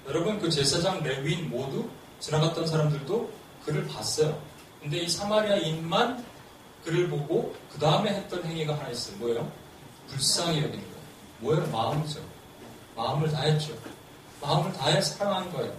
여러분 0.09 0.38
그 0.38 0.49
제사장 0.49 1.03
레위인 1.03 1.51
모두 1.51 1.88
지나갔던 2.21 2.66
사람들도 2.66 3.31
그를 3.64 3.87
봤어요. 3.87 4.40
근데 4.81 4.99
이 5.01 5.09
사마리아인만 5.09 6.25
그를 6.85 7.09
보고 7.11 7.55
그 7.71 7.79
다음에 7.79 8.11
했던 8.11 8.42
행위가 8.42 8.79
하나 8.79 8.88
있어요. 8.88 9.16
뭐예요? 9.18 9.53
불쌍히 10.09 10.59
여기는 10.59 10.81
거예요. 10.81 10.97
뭐예요? 11.40 11.66
마음이죠. 11.71 12.21
마음을 12.97 13.31
다했죠. 13.31 13.77
마음을 14.40 14.73
다해 14.73 15.01
사랑한 15.03 15.53
거예요. 15.53 15.77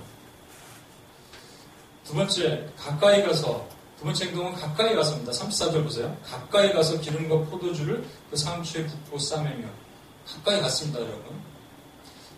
두 2.03 2.13
번째, 2.13 2.67
가까이 2.77 3.23
가서, 3.23 3.67
두 3.97 4.03
번째 4.03 4.25
행동은 4.25 4.53
가까이 4.53 4.95
가서입니다. 4.95 5.31
34절 5.31 5.83
보세요. 5.83 6.15
가까이 6.23 6.71
가서 6.73 6.99
기름과 6.99 7.49
포도주를 7.49 8.03
그 8.29 8.37
상추에 8.37 8.85
붓고 8.85 9.19
싸매며. 9.19 9.67
가까이 10.25 10.59
갔습니다, 10.61 10.99
여러분. 10.99 11.48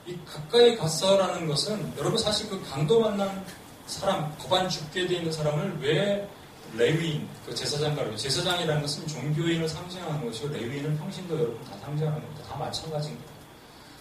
이 0.07 0.17
가까이 0.25 0.75
갔어라는 0.75 1.47
것은, 1.47 1.93
여러분 1.97 2.17
사실 2.17 2.49
그 2.49 2.61
강도 2.69 2.99
만난 2.99 3.45
사람, 3.85 4.35
거반 4.37 4.67
죽게 4.67 5.07
돼 5.07 5.15
있는 5.15 5.31
사람을 5.31 5.79
왜 5.79 6.27
레위인, 6.75 7.27
그 7.45 7.53
제사장가로, 7.53 8.15
제사장이라는 8.15 8.81
것은 8.81 9.07
종교인을 9.07 9.67
상징하는 9.67 10.25
것이고, 10.25 10.49
레위인은 10.49 10.97
평신도 10.97 11.35
여러분 11.35 11.63
다 11.65 11.77
상징하는 11.83 12.21
겁니다. 12.21 12.43
다 12.47 12.57
마찬가지입니다. 12.57 13.31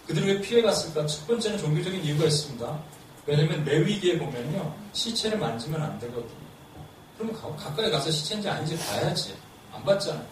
그들이 0.07 0.25
왜 0.25 0.41
피해갔을까? 0.41 1.05
첫 1.05 1.27
번째는 1.27 1.57
종교적인 1.57 2.03
이유가 2.03 2.25
있습니다. 2.25 2.79
왜냐면 3.27 3.63
레위기에 3.63 4.17
보면요, 4.17 4.73
시체를 4.93 5.37
만지면 5.37 5.81
안 5.81 5.99
되거든요. 5.99 6.41
그러면 7.17 7.57
가까이 7.57 7.91
가서 7.91 8.09
시체인지 8.09 8.49
아닌지 8.49 8.77
봐야지. 8.79 9.35
안 9.71 9.83
봤잖아요. 9.85 10.25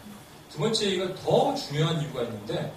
두 0.51 0.57
번째 0.57 0.85
이거 0.85 1.13
더 1.15 1.53
중요한 1.53 2.01
이유가 2.01 2.23
있는데, 2.23 2.73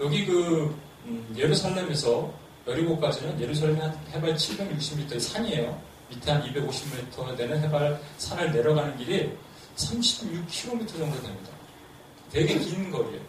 여기 0.00 0.24
그, 0.24 0.74
음, 1.06 1.34
예루살렘에서 1.36 2.32
여리고까지는 2.66 3.40
예루살렘 3.40 3.76
해발 4.12 4.34
760m의 4.34 5.20
산이에요. 5.20 5.80
밑에 6.08 6.30
한 6.30 6.42
250m 6.42 7.36
되는 7.36 7.62
해발 7.62 8.00
산을 8.18 8.52
내려가는 8.52 8.96
길이 8.96 9.36
36km 9.76 10.86
정도 10.86 11.22
됩니다. 11.22 11.50
되게 12.30 12.58
긴 12.58 12.90
거리예요. 12.90 13.20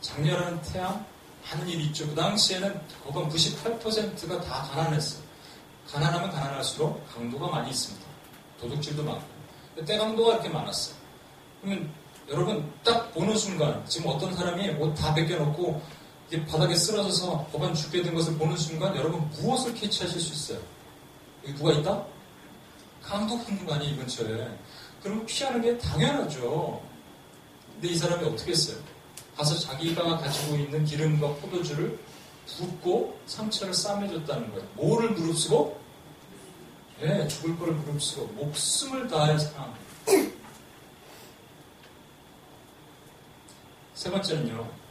장렬한 0.00 0.62
태양, 0.62 1.04
하는 1.46 1.68
일이 1.68 1.84
있죠. 1.86 2.06
그 2.08 2.14
당시에는 2.14 2.80
거의 3.04 3.26
98%가 3.26 4.40
다 4.40 4.62
가난했어요. 4.72 5.22
가난하면 5.88 6.30
가난할수록 6.30 7.06
강도가 7.14 7.46
많이 7.46 7.70
있습니다. 7.70 8.04
도둑질도 8.60 9.04
많고. 9.04 9.24
때 9.84 9.96
강도가 9.96 10.34
이렇게 10.34 10.48
많았어요. 10.48 10.96
그러면 11.60 11.92
여러분 12.28 12.72
딱 12.82 13.12
보는 13.14 13.36
순간 13.36 13.84
지금 13.86 14.10
어떤 14.10 14.34
사람이 14.34 14.70
옷 14.70 14.94
다 14.96 15.14
벗겨놓고 15.14 15.80
이게 16.28 16.44
바닥에 16.46 16.74
쓰러져서 16.74 17.48
법안 17.52 17.74
죽게 17.74 18.02
된 18.02 18.14
것을 18.14 18.36
보는 18.36 18.56
순간 18.56 18.96
여러분 18.96 19.28
무엇을 19.30 19.74
캐치하실 19.74 20.20
수 20.20 20.32
있어요? 20.32 20.64
여기 21.44 21.54
누가 21.54 21.72
있다? 21.72 22.04
거 23.64 23.74
아니에요, 23.74 23.94
이 23.94 23.96
근처에. 23.96 24.58
그러면 25.02 25.24
피하는 25.26 25.62
게 25.62 25.78
당연하죠. 25.78 26.82
근데 27.74 27.88
이 27.88 27.96
사람이 27.96 28.26
어떻게 28.26 28.50
했어요? 28.50 28.76
가서 29.36 29.56
자기가 29.58 30.18
가지고 30.18 30.56
있는 30.56 30.84
기름과 30.84 31.34
포도주를 31.36 31.98
붓고 32.46 33.20
상처를 33.26 33.72
싸매줬다는 33.74 34.50
거예요. 34.50 34.66
뭐를 34.74 35.10
무릅쓰고? 35.10 35.80
예, 37.02 37.06
네, 37.06 37.28
죽을 37.28 37.56
거를 37.58 37.74
무릅쓰고 37.74 38.26
목숨을 38.28 39.06
다해 39.06 39.38
사랑. 39.38 39.74
세 43.94 44.10
번째는요. 44.10 44.85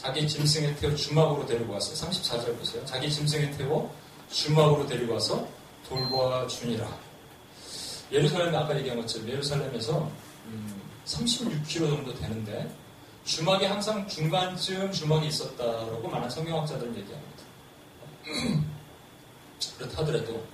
자기 0.00 0.28
짐승에 0.28 0.76
태워 0.76 0.94
주막으로 0.94 1.44
데리고 1.44 1.72
와서 1.72 1.92
34절 2.06 2.56
보세요. 2.56 2.84
자기 2.86 3.10
짐승에 3.10 3.50
태워 3.52 3.92
주막으로 4.30 4.86
데리고 4.86 5.14
와서 5.14 5.46
돌보아 5.88 6.46
주니라. 6.46 6.88
예루살렘 8.12 8.54
아까 8.54 8.78
얘기한 8.78 9.00
것처럼 9.00 9.28
예루살렘에서 9.28 10.08
음, 10.46 10.80
36km 11.04 11.90
정도 11.90 12.14
되는데 12.14 12.72
주막이 13.24 13.64
항상 13.64 14.06
중간쯤 14.06 14.92
주막이 14.92 15.26
있었다라고 15.26 16.08
많은 16.08 16.30
성경학자들은 16.30 16.96
얘기합니다. 16.96 17.42
그렇다 19.78 20.02
하더라도 20.02 20.44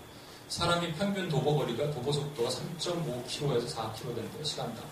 사람이 0.48 0.94
평균 0.94 1.28
도보 1.28 1.54
거리가 1.58 1.90
도보 1.90 2.10
속도가 2.10 2.48
3.5km에서 2.48 3.68
4km 3.68 4.14
되는데 4.14 4.42
시간당. 4.42 4.82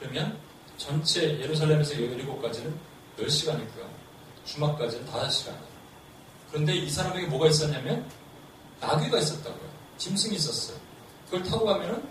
그러면 0.00 0.36
전체 0.76 1.38
예루살렘에서 1.38 1.94
여리고까지는 1.94 2.95
10시간이고요. 3.18 3.86
주막까지는 4.44 5.06
5시간이에요. 5.06 5.76
그런데 6.50 6.74
이 6.74 6.90
사람에게 6.90 7.26
뭐가 7.26 7.48
있었냐면 7.48 8.08
나귀가 8.80 9.18
있었다고요. 9.18 9.68
짐승이 9.98 10.36
있었어요. 10.36 10.78
그걸 11.26 11.42
타고 11.42 11.64
가면은 11.64 12.02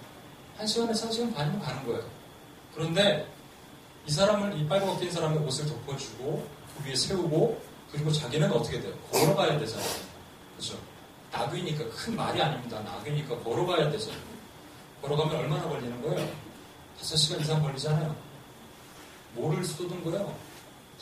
1시간에서 0.59 1.09
1시간 1.09 1.33
반이면 1.33 1.61
가는 1.61 1.85
거예요. 1.85 2.03
그런데 2.73 3.27
이 4.07 4.11
사람을, 4.11 4.57
이 4.57 4.67
빨고 4.67 4.99
낀 4.99 5.11
사람의 5.11 5.39
옷을 5.39 5.65
덮어주고 5.65 6.47
그 6.77 6.87
위에 6.87 6.95
세우고 6.95 7.61
그리고 7.91 8.11
자기는 8.11 8.51
어떻게 8.51 8.79
돼요? 8.81 8.93
걸어가야 9.11 9.57
되잖아요. 9.59 9.89
그죠? 10.57 10.77
나귀니까 11.31 11.89
큰 11.89 12.15
말이 12.15 12.41
아닙니다. 12.41 12.79
나귀니까 12.81 13.39
걸어가야 13.39 13.89
되죠. 13.91 14.11
걸어가면 15.01 15.35
얼마나 15.35 15.67
걸리는 15.67 16.01
거예요? 16.01 16.29
5시간 17.01 17.41
이상 17.41 17.61
걸리잖아요. 17.61 18.15
뭐를 19.33 19.63
쏟은 19.63 20.03
거예요? 20.03 20.35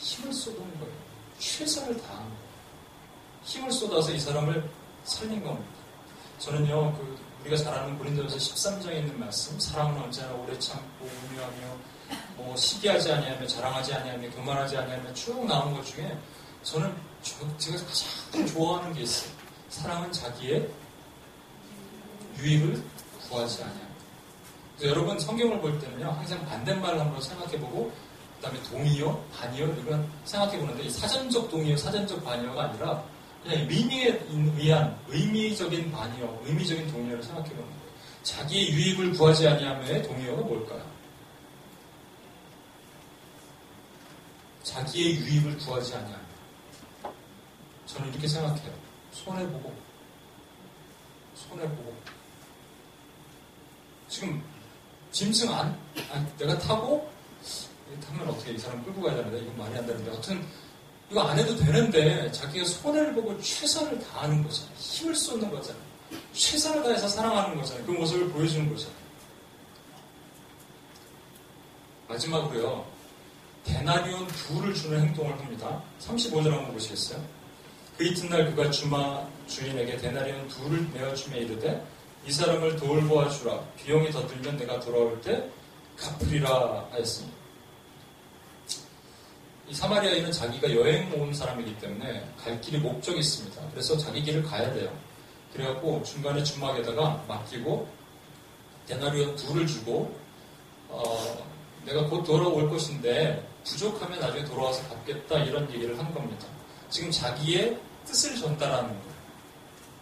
힘을 0.04 0.34
쏟은 0.34 0.58
거예요. 0.58 0.94
최선을 1.39 2.02
다한 2.02 2.20
거예요. 2.20 2.44
힘을 3.44 3.72
쏟아서 3.72 4.12
이 4.12 4.20
사람을 4.20 4.70
살린 5.06 5.44
겁니다. 5.44 5.72
저는요, 6.39 6.94
그 6.94 7.18
우리가 7.42 7.58
잘 7.58 7.74
아는 7.74 7.98
고린도전서 7.98 8.38
13장에 8.38 8.98
있는 8.98 9.20
말씀, 9.20 9.58
사랑은 9.60 10.02
언제나 10.02 10.34
오래 10.34 10.58
참고 10.60 11.10
우유하며 11.32 11.78
뭐 12.36 12.56
시기하지 12.56 13.12
아니하며 13.13 13.48
자랑하지 13.48 13.94
아니하며 13.94 14.30
교만하지 14.32 14.78
아니하며 14.78 15.13
쭉 15.13 15.46
나온 15.46 15.74
것 15.74 15.86
중에 15.86 16.18
저는 16.63 16.94
제가 17.58 17.78
가장 17.78 18.48
좋아하는 18.48 18.94
게 18.94 19.02
있어요. 19.02 19.32
사랑은 19.70 20.12
자기의 20.12 20.70
유익을 22.38 22.84
구하지 23.30 23.63
아니하며. 23.63 23.94
여러분 24.84 25.18
성경을 25.20 25.62
볼 25.62 25.80
때는요, 25.80 26.08
항상 26.12 26.46
반대말을 26.46 27.00
한번 27.00 27.22
생각해보고 27.22 27.92
그다음에 28.44 28.62
동의어, 28.64 29.18
반의어 29.34 29.68
이런 29.68 30.10
생각해 30.26 30.60
보는데 30.60 30.90
사전적 30.90 31.50
동의어, 31.50 31.78
사전적 31.78 32.22
반의어가 32.26 32.66
아니라 32.66 33.04
그냥 33.42 33.68
미니에 33.68 34.26
의한 34.30 35.00
의미적인 35.08 35.92
반의어, 35.92 36.42
의미적인 36.44 36.92
동의어를 36.92 37.24
생각해 37.24 37.50
보는 37.50 37.64
거예요. 37.64 37.84
자기의 38.24 38.74
유익을 38.74 39.14
구하지 39.14 39.48
아니하며의 39.48 40.04
동의어가 40.04 40.42
뭘까요? 40.42 40.84
자기의 44.64 45.16
유익을 45.16 45.58
구하지 45.60 45.96
아니하며 45.96 46.24
저는 47.86 48.10
이렇게 48.10 48.28
생각해요. 48.28 48.74
손해 49.12 49.48
보고 49.48 49.74
손해 51.36 51.64
보고 51.70 51.96
지금 54.10 54.44
짐승 55.12 55.54
안, 55.54 55.78
안 56.12 56.38
내가 56.38 56.58
타고 56.58 57.12
타면 58.00 58.30
어떻게 58.30 58.52
이 58.54 58.58
사람 58.58 58.84
끌고 58.84 59.02
가야 59.02 59.16
되는데 59.16 59.40
이건 59.40 59.58
말이 59.58 59.78
안 59.78 59.86
되는데 59.86 60.12
하여튼 60.12 60.46
이거 61.10 61.22
안 61.22 61.38
해도 61.38 61.56
되는데 61.56 62.32
자기가 62.32 62.66
손해를 62.66 63.14
보고 63.14 63.40
최선을 63.40 64.00
다하는 64.00 64.44
거잖아요. 64.44 64.76
힘을 64.78 65.16
쏟는 65.16 65.50
거잖아요. 65.52 65.84
최선을 66.34 66.84
다해서 66.84 67.08
사랑하는 67.08 67.56
거잖아요. 67.58 67.86
그 67.86 67.92
모습을 67.92 68.30
보여주는 68.30 68.70
거잖아요. 68.70 69.04
마지막으로요. 72.08 72.86
데나리온 73.64 74.28
둘을 74.28 74.74
주는 74.74 75.00
행동을 75.00 75.38
합니다. 75.40 75.82
35절 76.02 76.50
한번 76.50 76.74
보시겠어요? 76.74 77.24
그 77.98 78.04
이튿날 78.04 78.54
그가 78.54 78.70
주마 78.72 79.26
주인에게 79.48 79.98
데나리온 79.98 80.48
둘을 80.48 80.92
내어주며 80.94 81.38
이르되 81.38 81.86
이 82.26 82.32
사람을 82.32 82.78
돌보아 82.78 83.30
주라. 83.30 83.60
비용이 83.78 84.12
더 84.12 84.26
들면 84.28 84.58
내가 84.58 84.80
돌아올 84.80 85.20
때 85.22 85.50
갚으리라 85.98 86.88
하였습니다. 86.92 87.43
이 89.67 89.73
사마리아인은 89.73 90.32
자기가 90.32 90.76
여행 90.76 91.12
온 91.13 91.34
사람이기 91.34 91.78
때문에 91.80 92.28
갈 92.43 92.60
길이 92.60 92.78
목적이 92.78 93.19
있습니다. 93.19 93.62
그래서 93.71 93.97
자기 93.97 94.21
길을 94.21 94.43
가야 94.43 94.73
돼요. 94.73 94.91
그래갖고 95.54 96.04
중간에 96.04 96.43
주막에다가 96.43 97.23
맡기고 97.28 97.88
데나리온 98.88 99.36
둘을 99.36 99.65
주고 99.65 100.13
어, 100.89 101.47
내가 101.86 102.06
곧 102.08 102.23
돌아올 102.23 102.69
것인데 102.69 103.47
부족하면 103.63 104.19
나중에 104.19 104.43
돌아와서 104.43 104.88
갚겠다 104.89 105.39
이런 105.39 105.71
얘기를 105.71 105.97
한 105.97 106.13
겁니다. 106.13 106.45
지금 106.89 107.10
자기의 107.10 107.78
뜻을 108.06 108.36
전달하는 108.36 108.89
거예요. 108.89 109.13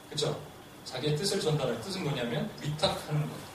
그죠? 0.09 0.41
자기의 0.85 1.15
뜻을 1.15 1.39
전달하는 1.39 1.79
뜻은 1.81 2.03
뭐냐면 2.03 2.49
위탁하는 2.61 3.21
거예요. 3.21 3.51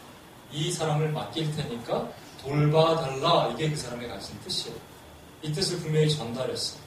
이 0.52 0.70
사람을 0.70 1.10
맡길 1.10 1.54
테니까 1.56 2.08
돌봐달라 2.40 3.48
이게 3.52 3.68
그 3.68 3.76
사람의 3.76 4.08
가진 4.08 4.38
뜻이에요. 4.40 4.76
이 5.46 5.52
뜻을 5.52 5.78
분명히 5.78 6.11
전달했어요. 6.11 6.80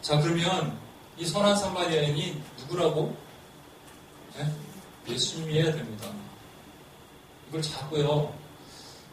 자, 0.00 0.18
그러면 0.20 0.78
이 1.18 1.26
선한 1.26 1.54
사마리아인이 1.54 2.42
누구라고? 2.60 3.14
네? 4.36 4.50
예수님이어야 5.06 5.74
됩니다. 5.74 6.10
이걸 7.48 7.60
자꾸요, 7.60 8.34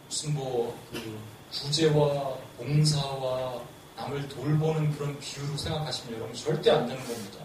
무슨 0.08 0.34
뭐, 0.34 0.80
그, 0.92 1.20
구제와 1.52 2.38
봉사와 2.58 3.62
남을 3.98 4.30
돌보는 4.30 4.96
그런 4.96 5.20
비유로 5.20 5.58
생각하시면 5.58 6.18
여러분 6.18 6.34
절대 6.34 6.72
안 6.72 6.88
되는 6.88 7.06
겁니다. 7.06 7.40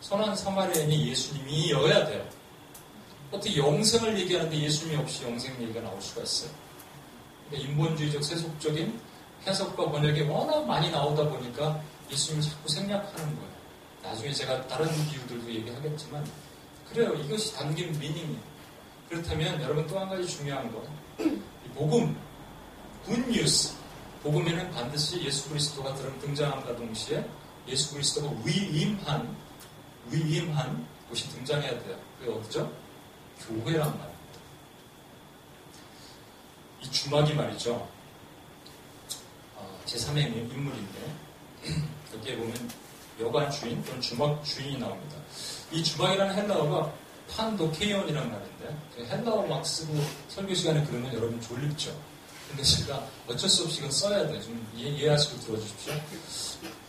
선한 0.00 0.36
사마리아인이 0.36 1.10
예수님이어야 1.10 2.06
돼요. 2.06 2.26
어떻게 3.30 3.58
영생을 3.58 4.18
얘기하는데 4.20 4.58
예수님이 4.58 4.96
없이 4.96 5.24
영생 5.24 5.60
얘기가 5.60 5.82
나올 5.82 6.00
수가 6.00 6.22
있어요. 6.22 6.50
그러니까 7.50 7.70
인본주의적 7.70 8.24
세속적인 8.24 9.05
해석과 9.46 9.90
번역이 9.90 10.22
워낙 10.22 10.66
많이 10.66 10.90
나오다 10.90 11.28
보니까 11.28 11.80
예수님을 12.10 12.42
자꾸 12.42 12.68
생략하는 12.68 13.36
거예요. 13.36 13.56
나중에 14.02 14.32
제가 14.32 14.66
다른 14.66 14.86
비유들도 15.08 15.50
얘기하겠지만 15.52 16.24
그래요. 16.90 17.14
이것이 17.14 17.54
담긴 17.54 17.92
미닝이에요. 17.98 18.40
그렇다면 19.08 19.60
여러분 19.62 19.86
또 19.86 19.98
한 19.98 20.08
가지 20.08 20.26
중요한 20.26 20.70
거 20.72 20.82
복음, 21.74 22.16
굿뉴스 23.04 23.74
복음에는 24.22 24.70
반드시 24.72 25.22
예수 25.24 25.48
그리스도가 25.48 25.94
등장함과 25.94 26.74
동시에 26.76 27.24
예수 27.68 27.92
그리스도가 27.92 28.34
위임한 28.44 29.36
위임한 30.10 30.86
곳이 31.08 31.28
등장해야 31.30 31.70
돼요. 31.82 31.98
그게 32.18 32.32
어디죠? 32.32 32.72
교회란 33.46 33.86
말입니다. 33.86 34.16
이 36.82 36.90
주막이 36.90 37.34
말이죠. 37.34 37.88
제3의 39.86 40.26
인물인데 40.52 41.14
여기에 42.14 42.36
보면 42.36 42.70
여관 43.20 43.50
주인 43.50 43.82
또는 43.84 44.00
주막 44.00 44.44
주인이 44.44 44.78
나옵니다. 44.78 45.16
이 45.72 45.82
주막이라는 45.82 46.34
헬라어가 46.34 46.92
판도케이온이라는 47.30 48.30
말인데 48.30 49.06
헬라어 49.16 49.46
막 49.46 49.64
쓰고 49.66 49.94
설교 50.28 50.54
시간에 50.54 50.84
그러면 50.84 51.12
여러분 51.14 51.40
졸립죠. 51.40 51.96
근데 52.48 52.62
제가 52.62 53.04
어쩔 53.26 53.48
수 53.48 53.64
없이 53.64 53.78
이건 53.78 53.90
써야 53.90 54.26
돼. 54.28 54.40
좀 54.40 54.64
이해, 54.76 55.08
하시고 55.08 55.40
들어주십시오. 55.40 55.94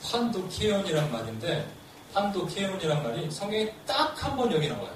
판도케이온이란 0.03 1.11
말인데 1.11 1.67
판도케이온이란 2.13 3.03
말이 3.03 3.31
성경에 3.31 3.73
딱 3.85 4.15
한 4.23 4.35
번 4.37 4.51
여기 4.51 4.67
나와요. 4.67 4.95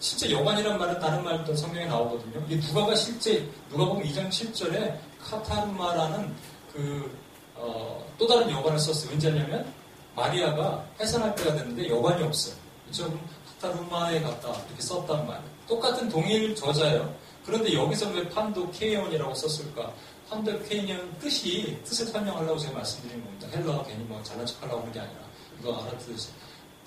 실제 0.00 0.30
여관이란 0.30 0.78
말은 0.78 0.98
다른 1.00 1.24
말도 1.24 1.54
성경에 1.56 1.86
나오거든요. 1.86 2.44
이 2.48 2.56
누가가 2.56 2.94
실제 2.94 3.48
누가 3.68 3.84
보면 3.86 4.04
2장 4.04 4.28
7절에 4.28 4.96
카타르마라는 5.22 6.34
그 6.72 7.10
어, 7.54 8.04
또 8.18 8.26
다른 8.26 8.50
여관을 8.50 8.78
썼어요. 8.78 9.12
언제냐면 9.12 9.72
마리아가 10.14 10.84
해산할 11.00 11.34
때가 11.36 11.54
됐는데 11.54 11.88
여관이 11.88 12.22
없어요. 12.22 12.54
그렇죠? 12.84 13.18
카타루마에 13.60 14.20
갔다 14.20 14.48
이렇게 14.48 14.80
썼단 14.80 15.26
말이에요. 15.26 15.50
똑같은 15.66 16.08
동일 16.08 16.54
저자예요. 16.54 17.14
그런데 17.44 17.72
여기서 17.72 18.10
왜 18.10 18.28
판도 18.28 18.70
케이온이라고 18.70 19.34
썼을까? 19.34 19.92
판도 20.28 20.62
케이온 20.64 21.18
뜻이 21.18 21.78
뜻을 21.84 22.06
설명하려고 22.06 22.58
제가 22.58 22.74
말씀드린 22.74 23.24
겁니다. 23.24 23.48
헬러가 23.52 23.82
괜히 23.84 24.04
뭐 24.04 24.22
잘난 24.22 24.44
척하려고 24.44 24.80
하는 24.80 24.92
게 24.92 25.00
아니라 25.00 25.20
이거 25.58 25.76
알아들으세요. 25.82 26.34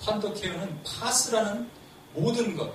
판도 0.00 0.32
케이온은 0.34 0.82
파스라는 0.84 1.68
모든 2.14 2.56
것, 2.56 2.72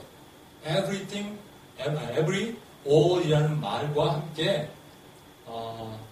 everything, 0.66 1.38
every, 1.80 2.56
all이라는 2.86 3.60
말과 3.60 4.14
함께 4.16 4.70
어, 5.46 6.07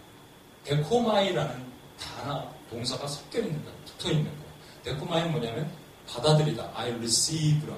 데코마이라는 0.65 1.65
단어, 1.99 2.51
동사가 2.69 3.07
섞여 3.07 3.39
있는 3.39 3.63
거, 3.63 3.71
붙어 3.85 4.11
있는 4.11 4.25
거. 4.25 4.45
데코마이는 4.83 5.31
뭐냐면 5.31 5.71
받아들이다. 6.07 6.71
I 6.75 6.91
receive라. 6.93 7.77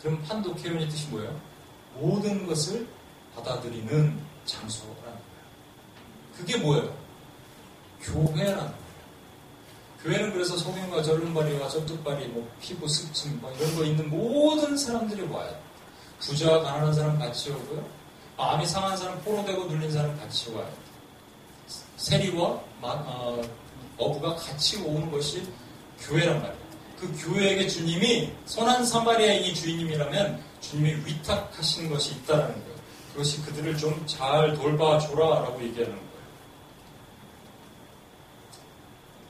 그럼 0.00 0.22
판도케온의 0.22 0.88
뜻이 0.88 1.08
뭐예요? 1.08 1.38
모든 1.94 2.46
것을 2.46 2.88
받아들이는 3.34 4.18
장소라는 4.44 4.96
거예요. 5.02 5.20
그게 6.36 6.56
뭐예요? 6.56 6.96
교회라는 8.00 8.56
거예요. 8.56 8.80
교회는 10.02 10.32
그래서 10.32 10.56
소경과 10.56 11.02
절름발이와 11.02 11.68
젖뚝발이, 11.68 12.28
뭐 12.28 12.48
피부 12.60 12.88
습진, 12.88 13.38
뭐 13.40 13.52
이런 13.52 13.76
거 13.76 13.84
있는 13.84 14.08
모든 14.08 14.76
사람들이 14.76 15.22
와요. 15.28 15.54
부자와 16.20 16.62
가난한 16.62 16.94
사람 16.94 17.18
같이 17.18 17.50
오고요. 17.50 17.86
마음이 18.36 18.64
상한 18.64 18.96
사람, 18.96 19.20
포로되고 19.22 19.64
눌린 19.66 19.92
사람 19.92 20.18
같이 20.18 20.50
와요. 20.52 20.70
세리와 22.00 22.58
어, 22.80 23.42
어부가 23.98 24.34
같이 24.34 24.78
오는 24.78 25.10
것이 25.10 25.46
교회란 26.00 26.40
말이에요. 26.40 26.60
그 26.98 27.12
교회에게 27.18 27.68
주님이 27.68 28.32
선한 28.46 28.84
사마리아인이 28.86 29.54
주인님이라면 29.54 30.42
주님이 30.62 31.04
위탁하신 31.04 31.90
것이 31.90 32.12
있다는 32.12 32.46
거예요. 32.46 32.80
그것이 33.12 33.42
그들을 33.42 33.76
좀 33.76 34.06
잘 34.06 34.54
돌봐줘라라고 34.54 35.62
얘기하는 35.62 35.94
거예요. 35.94 36.10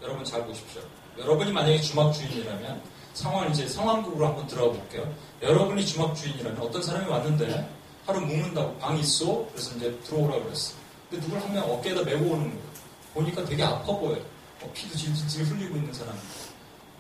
여러분 0.02 0.24
잘 0.24 0.46
보십시오. 0.46 0.80
여러분이 1.18 1.52
만약에 1.52 1.80
주막 1.80 2.12
주인이라면 2.14 2.82
상황을 3.14 3.50
이제 3.50 3.66
상황극으로 3.68 4.26
한번 4.28 4.46
들어가 4.46 4.72
볼게요. 4.72 5.12
여러분이 5.42 5.84
주막 5.84 6.14
주인이라면 6.14 6.60
어떤 6.60 6.82
사람이 6.82 7.08
왔는데 7.10 7.68
하루 8.06 8.20
묵는다고 8.20 8.76
방 8.78 8.96
있어? 8.98 9.44
그래서 9.52 9.74
이제 9.76 9.98
들어오라 10.04 10.42
그랬어. 10.44 10.79
근데 11.10 11.24
누굴 11.26 11.40
한 11.40 11.52
명 11.52 11.64
어깨에다 11.70 12.02
메고 12.04 12.24
오는 12.26 12.44
거예요. 12.50 12.70
보니까 13.14 13.44
되게 13.44 13.62
아파 13.64 13.84
보여요. 13.86 14.22
어, 14.62 14.70
피도 14.72 14.96
질질 14.96 15.44
흘리고 15.44 15.76
있는 15.76 15.92
사람. 15.92 16.16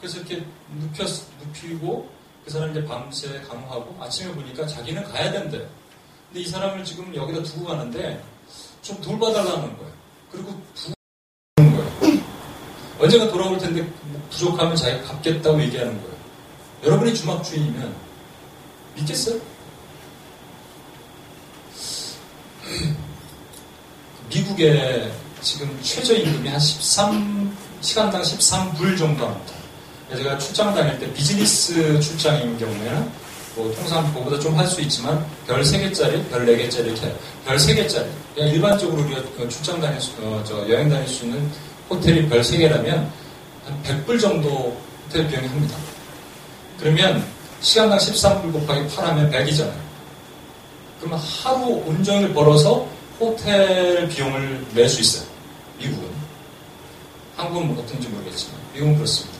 그래서 0.00 0.18
이렇게 0.18 0.44
눕혔, 0.80 1.06
눕히고 1.44 2.10
그 2.44 2.50
사람 2.50 2.70
이제 2.70 2.84
밤새 2.84 3.40
강화하고 3.42 3.96
아침에 4.02 4.32
보니까 4.32 4.66
자기는 4.66 5.04
가야 5.04 5.30
된대. 5.30 5.58
근데 6.28 6.40
이 6.40 6.46
사람을 6.46 6.84
지금 6.84 7.14
여기다 7.14 7.42
두고 7.42 7.66
가는데 7.66 8.22
좀 8.82 9.00
돌봐달라는 9.00 9.76
거예요. 9.76 9.92
그리고 10.32 10.60
부는 10.74 11.76
거예요. 11.76 12.22
언젠가 12.98 13.28
돌아올 13.30 13.58
텐데 13.58 13.86
부족하면 14.30 14.74
자기가 14.74 15.02
갚겠다고 15.12 15.60
얘기하는 15.62 16.00
거예요. 16.02 16.16
여러분이 16.84 17.14
주막 17.14 17.44
주인이면 17.44 17.94
믿겠어요? 18.96 19.40
미국의 24.30 25.10
지금 25.42 25.78
최저임금이 25.82 26.48
한 26.48 26.58
13, 26.60 27.56
시간당 27.80 28.22
13불 28.22 28.96
정도 28.96 29.26
합니다. 29.26 29.52
제가 30.16 30.38
출장 30.38 30.74
다닐 30.74 30.98
때 30.98 31.12
비즈니스 31.12 31.98
출장인 32.00 32.56
경우에는 32.58 33.10
뭐 33.56 33.72
통상 33.74 34.06
그거보다 34.12 34.38
좀 34.38 34.56
할 34.56 34.66
수 34.66 34.80
있지만 34.82 35.24
별 35.46 35.62
3개짜리, 35.62 36.28
별 36.30 36.46
4개짜리 36.46 36.86
이렇게. 36.86 37.14
별 37.46 37.56
3개짜리. 37.56 38.06
그냥 38.34 38.50
일반적으로 38.50 39.02
우리가 39.02 39.22
그 39.36 39.48
출장 39.48 39.80
다닐 39.80 40.00
수, 40.00 40.12
어, 40.22 40.42
저 40.46 40.68
여행 40.68 40.88
다닐 40.88 41.06
수 41.08 41.24
있는 41.24 41.50
호텔이 41.88 42.28
별 42.28 42.40
3개라면 42.40 42.86
한 43.64 43.82
100불 43.84 44.20
정도 44.20 44.76
호텔 45.06 45.26
비용이 45.28 45.48
합니다. 45.48 45.76
그러면 46.78 47.24
시간당 47.60 47.98
13불 47.98 48.52
곱하기 48.52 48.88
8하면 48.94 49.30
100이잖아요. 49.32 49.80
그러면 51.00 51.18
하루 51.18 51.82
온종일 51.86 52.32
벌어서 52.32 52.86
호텔 53.20 54.08
비용을 54.08 54.66
낼 54.74 54.88
수 54.88 55.02
있어요. 55.02 55.28
미국은. 55.78 56.08
한국은 57.36 57.78
어떤지 57.78 58.08
모르겠지만, 58.08 58.58
미국은 58.72 58.94
그렇습니다. 58.96 59.38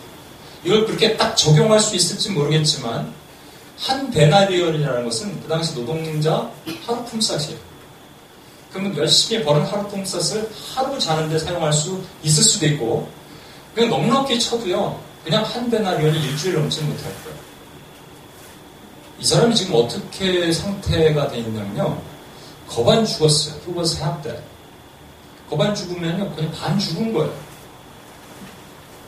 이걸 0.62 0.86
그렇게 0.86 1.16
딱 1.16 1.34
적용할 1.34 1.80
수 1.80 1.96
있을지 1.96 2.30
모르겠지만, 2.30 3.12
한 3.78 4.10
데나리온이라는 4.10 5.04
것은 5.04 5.40
그 5.40 5.48
당시 5.48 5.74
노동자 5.74 6.50
하루 6.86 7.02
품삯이에요. 7.06 7.58
그러면 8.70 8.96
열심히 8.98 9.42
벌은 9.42 9.62
하루 9.62 9.88
품삯을 9.88 10.50
하루 10.74 10.98
자는데 10.98 11.38
사용할 11.38 11.72
수 11.72 12.02
있을 12.22 12.42
수도 12.42 12.66
있고, 12.66 13.08
그냥 13.74 13.88
넉넉히 13.88 14.38
쳐도요, 14.38 15.00
그냥 15.24 15.42
한 15.44 15.70
데나리온이 15.70 16.18
일주일 16.28 16.54
넘지 16.54 16.82
못할 16.82 17.04
거예요. 17.24 17.38
이 19.18 19.24
사람이 19.24 19.54
지금 19.54 19.74
어떻게 19.76 20.52
상태가 20.52 21.28
돼 21.28 21.38
있냐면요, 21.38 22.09
거반 22.70 23.04
죽었어요. 23.04 23.84
세학 23.84 24.22
때. 24.22 24.38
거반 25.48 25.74
죽으면요, 25.74 26.32
그냥 26.34 26.52
반 26.52 26.78
죽은 26.78 27.12
거예요. 27.12 27.32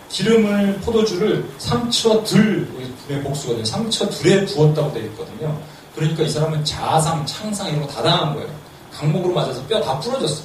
기름을, 0.09 0.81
포도주를 0.81 1.49
상처 1.59 2.23
들, 2.25 2.69
의 3.09 3.23
복수거든요. 3.23 3.65
상처 3.65 4.09
둘에 4.11 4.45
부었다고 4.45 4.93
되어 4.93 5.05
있거든요. 5.05 5.59
그러니까 5.95 6.25
이 6.25 6.29
사람은 6.29 6.65
자상, 6.65 7.25
창상 7.25 7.69
이런 7.69 7.83
거 7.83 7.89
다 7.89 8.03
당한 8.03 8.35
거예요. 8.35 8.49
강목으로 8.93 9.33
맞아서 9.33 9.63
뼈 9.67 9.81
다 9.81 9.99
부러졌어. 10.01 10.43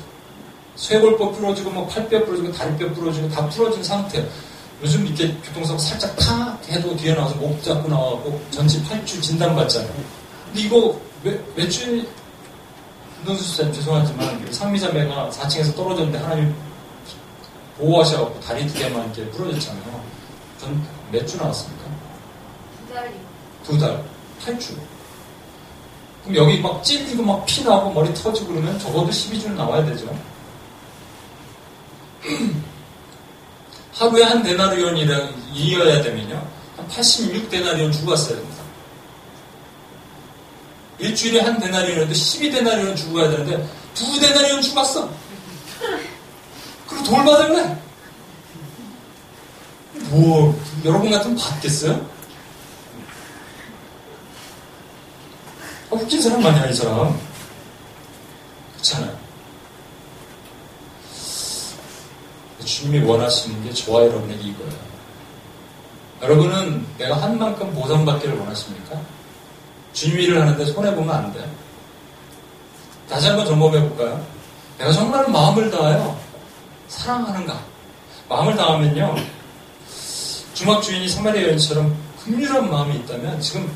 쇄골뼈 0.75 1.31
부러지고, 1.31 1.71
뭐 1.71 1.87
팔뼈 1.87 2.23
부러지고, 2.23 2.51
다리뼈 2.53 2.93
부러지고, 2.93 3.29
다 3.29 3.49
부러진 3.49 3.83
상태. 3.83 4.23
요즘 4.83 5.07
이렇게 5.07 5.33
교통사고 5.43 5.79
살짝 5.79 6.15
탁 6.17 6.59
해도 6.69 6.95
뒤에 6.95 7.15
나와서 7.15 7.33
목 7.35 7.61
잡고 7.63 7.89
나와고 7.89 8.39
전치 8.51 8.81
8주 8.83 9.19
진단받잖아요. 9.21 9.91
근데 10.45 10.61
이거 10.61 11.01
몇, 11.23 11.33
몇 11.55 11.67
주, 11.67 12.05
김동수 13.17 13.43
수사님 13.43 13.73
죄송하지만 13.73 14.51
상미자매가 14.51 15.29
4층에서 15.31 15.75
떨어졌는데 15.75 16.17
하나님 16.19 16.55
보호하셔갖고 17.77 18.39
다리 18.41 18.65
두 18.67 18.73
개만 18.75 19.05
이렇게 19.13 19.29
부러졌잖아요. 19.31 20.01
전 20.59 20.97
몇 21.11 21.25
주 21.25 21.37
나왔습니까? 21.37 21.83
두 22.87 22.93
달이. 22.93 23.11
두 23.63 23.77
달. 23.79 24.03
8주. 24.45 24.75
그럼 26.23 26.35
여기 26.35 26.59
막 26.59 26.83
찔리고 26.83 27.23
막 27.23 27.45
피 27.45 27.63
나고 27.63 27.91
머리 27.91 28.13
터지고 28.13 28.47
그러면 28.53 28.77
적어도 28.79 29.07
12주는 29.09 29.51
나와야 29.53 29.85
되죠. 29.85 30.05
하루에 33.93 34.23
한 34.23 34.43
데나리온이어야 34.43 36.01
되면요. 36.01 36.47
한 36.77 36.87
86데나리온 36.89 37.91
주고 37.93 38.11
왔어야 38.11 38.35
됩니다. 38.37 38.56
일주일에 40.99 41.41
한 41.41 41.59
데나리온에도 41.59 42.11
12데나리온 42.11 42.95
주고 42.95 43.15
가야 43.15 43.29
되는데 43.29 43.67
두 43.93 44.19
데나리온 44.19 44.61
주고 44.61 44.79
왔어. 44.79 45.09
그리고 46.87 47.03
돌 47.03 47.25
받을래? 47.25 47.77
뭐 50.09 50.59
여러분 50.85 51.11
같으면 51.11 51.37
받겠어요? 51.37 51.93
아, 55.89 55.95
웃긴 55.95 56.21
사람 56.21 56.45
아니야 56.45 56.67
이 56.67 56.73
사람. 56.73 57.19
그렇잖아요. 58.73 59.17
주님이 62.65 63.05
원하시는 63.05 63.63
게 63.63 63.73
저와 63.73 64.05
여러분에게 64.05 64.49
이거예요. 64.49 64.87
여러분은 66.21 66.85
내가 66.97 67.21
한 67.21 67.37
만큼 67.37 67.73
보상받기를 67.73 68.37
원하십니까? 68.37 68.99
일을 70.05 70.39
하는데 70.41 70.65
손해보면 70.65 71.15
안 71.15 71.33
돼. 71.33 71.49
다시 73.09 73.27
한번 73.27 73.45
점검해 73.45 73.79
볼까요? 73.81 74.23
내가 74.77 74.91
정말 74.91 75.27
마음을 75.29 75.71
다하여 75.71 76.17
사랑하는가? 76.87 77.59
마음을 78.29 78.55
다하면요. 78.55 79.15
주막 80.53 80.81
주인이 80.81 81.07
사마리아 81.07 81.43
여인처럼 81.49 81.95
긍휼한 82.23 82.69
마음이 82.69 82.95
있다면 82.97 83.39
지금 83.41 83.71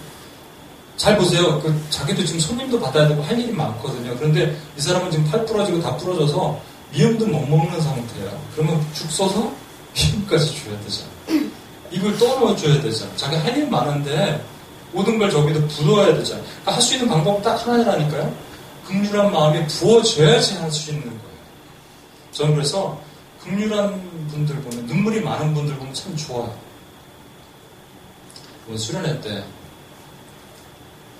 잘 0.97 1.17
보세요. 1.17 1.59
그 1.61 1.73
자기도 1.89 2.23
지금 2.25 2.39
손님도 2.39 2.79
받아야 2.79 3.07
되고 3.07 3.23
할 3.23 3.39
일이 3.39 3.51
많거든요. 3.51 4.15
그런데 4.17 4.55
이 4.77 4.81
사람은 4.81 5.09
지금 5.09 5.25
팔 5.31 5.45
부러지고 5.45 5.81
다 5.81 5.95
부러져서 5.97 6.59
미음도 6.91 7.25
못 7.25 7.47
먹는 7.47 7.81
상태야. 7.81 8.31
그러면 8.53 8.85
죽 8.93 9.09
써서 9.11 9.51
미음까지 9.95 10.63
줘야 10.63 10.79
되잖아. 10.81 11.09
입을 11.91 12.17
떠넣어줘야 12.17 12.81
되잖아. 12.81 13.11
자기 13.15 13.35
할 13.37 13.57
일 13.57 13.67
많은데 13.69 14.43
모든 14.93 15.17
걸 15.17 15.29
저기도 15.29 15.65
부어야 15.67 16.13
되잖아. 16.17 16.41
그러니까 16.41 16.75
할수 16.75 16.93
있는 16.95 17.07
방법 17.09 17.41
딱 17.41 17.55
하나라니까요. 17.65 18.33
긍휼한 18.87 19.31
마음이 19.31 19.65
부어져야지 19.67 20.55
할 20.57 20.71
수 20.71 20.91
있는 20.91 21.05
거예요. 21.07 21.21
저는 22.31 22.55
그래서 22.55 22.99
극률한 23.43 24.27
분들 24.29 24.55
보면 24.61 24.85
눈물이 24.85 25.21
많은 25.21 25.53
분들 25.53 25.75
보면 25.77 25.93
참 25.93 26.15
좋아요. 26.15 26.53
뭐 28.67 28.77
수련회 28.77 29.19
때 29.21 29.43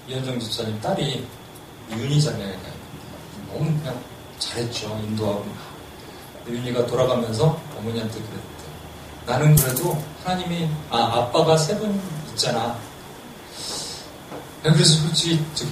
이현정 0.07 0.39
집사님 0.39 0.79
딸이 0.81 1.25
윤희 1.91 2.21
자매가 2.21 2.59
너무 3.51 3.65
그냥 3.79 3.99
잘했죠 4.39 4.87
인도하고 5.07 5.45
윤희가 6.47 6.85
돌아가면서 6.87 7.59
어머니한테 7.77 8.13
그랬대. 8.15 8.41
나는 9.25 9.55
그래도 9.55 9.97
하나님이 10.23 10.69
아 10.89 10.97
아빠가 10.97 11.55
세 11.57 11.77
분 11.77 11.99
있잖아. 12.31 12.77
그래서 14.63 15.01
솔직히 15.01 15.43
저기 15.55 15.71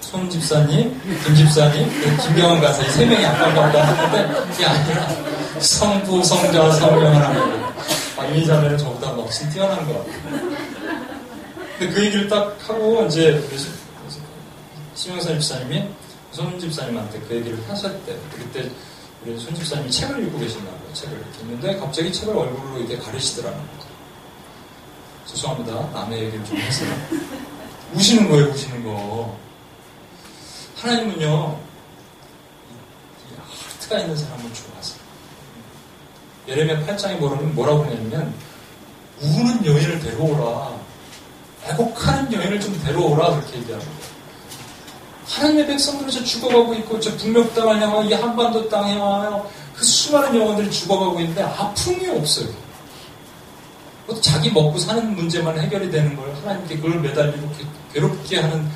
손 0.00 0.28
집사님, 0.28 1.00
김 1.24 1.34
집사님, 1.34 1.88
김병원 2.20 2.60
가서 2.60 2.82
이세 2.84 3.06
명이 3.06 3.24
아빠가 3.24 3.86
하는데 3.86 4.50
그게 4.50 4.66
아니라 4.66 5.08
성부, 5.58 6.22
성자, 6.22 6.70
성령 6.72 7.16
하나님. 7.16 7.64
아, 8.16 8.26
이 8.26 8.46
자매는 8.46 8.78
저보다 8.78 9.08
훨씬 9.08 9.48
뛰어난 9.50 9.86
것 9.86 9.98
같아요. 9.98 10.52
근데 11.78 11.94
그 11.94 12.04
얘기를 12.04 12.28
딱 12.28 12.56
하고 12.68 13.04
이제 13.06 13.42
심영선 14.94 15.40
집사님이 15.40 15.88
손 16.30 16.58
집사님한테 16.60 17.18
그 17.20 17.36
얘기를 17.36 17.58
하셨대. 17.68 18.16
그때 18.36 18.70
우리 19.24 19.38
손 19.38 19.54
집사님이 19.54 19.90
책을 19.90 20.24
읽고 20.26 20.38
계신다고 20.38 20.76
요 20.76 20.92
책을 20.92 21.24
읽는데 21.40 21.78
갑자기 21.78 22.12
책을 22.12 22.36
얼굴로 22.36 22.78
이렇게 22.78 22.98
가리시더라는 22.98 23.56
거예요. 23.58 23.92
죄송합니다. 25.26 25.90
남의 25.92 26.24
얘기를 26.24 26.44
좀 26.44 26.56
해서. 26.58 26.84
우시는 27.94 28.28
거예요, 28.28 28.46
우시는 28.46 28.84
거. 28.84 29.36
하나님은요, 30.76 31.58
이, 33.30 33.34
하트가 33.74 33.98
있는 34.00 34.16
사람을 34.16 34.44
좋아하세요. 34.52 35.02
예레미야 36.48 36.86
8장에 36.86 37.18
뭐라면 37.18 37.54
뭐라고 37.54 37.84
하냐면, 37.84 38.34
우는 39.20 39.64
여인을 39.64 40.00
데려오라. 40.00 40.72
애곡하는 41.68 42.32
여인을 42.32 42.60
좀 42.60 42.80
데려오라. 42.82 43.30
그렇게 43.36 43.58
얘기하는 43.58 43.84
거예요. 43.84 44.12
하나님의 45.28 45.66
백성들은 45.68 46.10
저 46.10 46.24
죽어가고 46.24 46.74
있고, 46.74 46.98
저 46.98 47.16
북녘 47.16 47.54
땅을 47.54 47.80
향하여 47.80 48.02
이 48.04 48.12
한반도 48.12 48.68
땅에 48.68 48.94
향하여 48.98 49.48
그 49.76 49.84
수많은 49.84 50.38
영혼들이 50.38 50.70
죽어가고 50.70 51.20
있는데 51.20 51.42
아픔이 51.42 52.08
없어요. 52.08 52.48
자기 54.20 54.50
먹고 54.50 54.78
사는 54.78 55.14
문제만 55.14 55.58
해결이 55.58 55.90
되는 55.90 56.16
걸 56.16 56.34
하나님께 56.34 56.76
그걸 56.76 57.00
매달리고 57.00 57.50
괴롭게 57.92 58.38
하는 58.38 58.68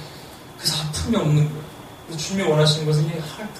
그 0.59 0.71
아픔이 0.73 1.17
없는 1.17 1.49
거예요. 1.49 1.67
주님이 2.17 2.49
원하시는 2.49 2.87
것은 2.87 3.05
이 3.07 3.11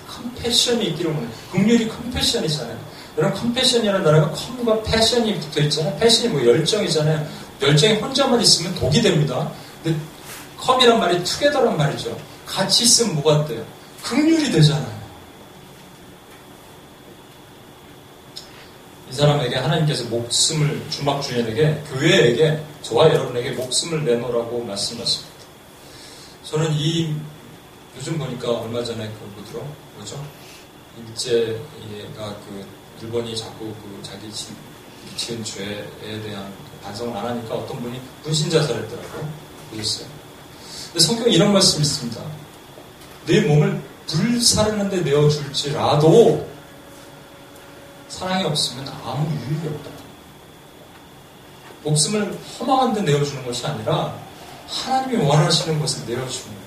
컴패션이 0.07 0.87
있기를 0.89 1.13
원해요. 1.13 1.31
긍휼이 1.53 1.89
컴패션이잖아요. 1.89 2.79
여러분 3.19 3.41
컴패션이라는 3.41 4.05
단어가 4.05 4.31
컴과 4.31 4.83
패션이 4.83 5.41
붙어 5.41 5.61
있잖아요. 5.63 5.97
패션이 5.99 6.29
뭐 6.29 6.47
열정이잖아요. 6.47 7.27
열정이 7.61 7.95
혼자만 7.95 8.41
있으면 8.41 8.75
독이 8.77 9.03
됩니다. 9.03 9.51
근데 9.83 9.99
컴이란 10.59 11.01
말이 11.01 11.23
투게더란 11.25 11.77
말이죠. 11.77 12.17
같이 12.47 12.85
있으면 12.85 13.15
뭐가 13.17 13.47
돼요? 13.47 13.65
긍휼이 14.03 14.53
되잖아요. 14.53 14.97
이 19.06 19.06
사람에게 19.17 19.57
하나님께서 19.57 20.05
목숨을 20.05 20.83
주막 20.91 21.23
주인에게 21.23 21.83
교회에게 21.89 22.61
저와 22.83 23.09
여러분에게 23.09 23.53
목숨을 23.53 24.05
내놓으라고 24.05 24.63
말씀하십니다. 24.65 25.35
저는 26.45 26.71
이 26.75 27.15
요즘 27.97 28.19
보니까 28.19 28.61
얼마 28.61 28.85
전에 28.85 29.09
그 29.09 29.41
뭐더라 29.41 29.65
뭐죠 29.97 30.23
일제가 30.99 32.37
그 32.47 32.67
일본이 33.03 33.35
자꾸 33.35 33.75
그 33.83 34.01
자기 34.03 34.31
지은 35.17 35.43
죄에 35.43 36.23
대한 36.23 36.53
반성을 36.83 37.17
안 37.17 37.27
하니까 37.27 37.55
어떤 37.55 37.81
분이 37.81 38.01
분신 38.23 38.51
자살했더라고요. 38.51 39.29
보셨어요. 39.71 40.07
근데 40.93 41.01
성경에 41.01 41.31
이런 41.33 41.53
말씀이 41.53 41.83
있습니다. 41.83 42.23
내 43.27 43.41
몸을 43.41 43.83
불사르는데 44.07 45.01
내어줄지라도 45.01 46.56
사랑이 48.19 48.45
없으면 48.45 48.89
아무 49.05 49.29
유익이 49.31 49.69
없다. 49.69 49.91
목숨을 51.85 52.39
허망한 52.59 52.95
데 52.95 53.03
내어주는 53.03 53.45
것이 53.45 53.67
아니라 53.67 54.15
하나님이 54.67 55.23
원하시는 55.23 55.79
것을 55.79 56.07
내어주는 56.07 56.47
거예요. 56.47 56.67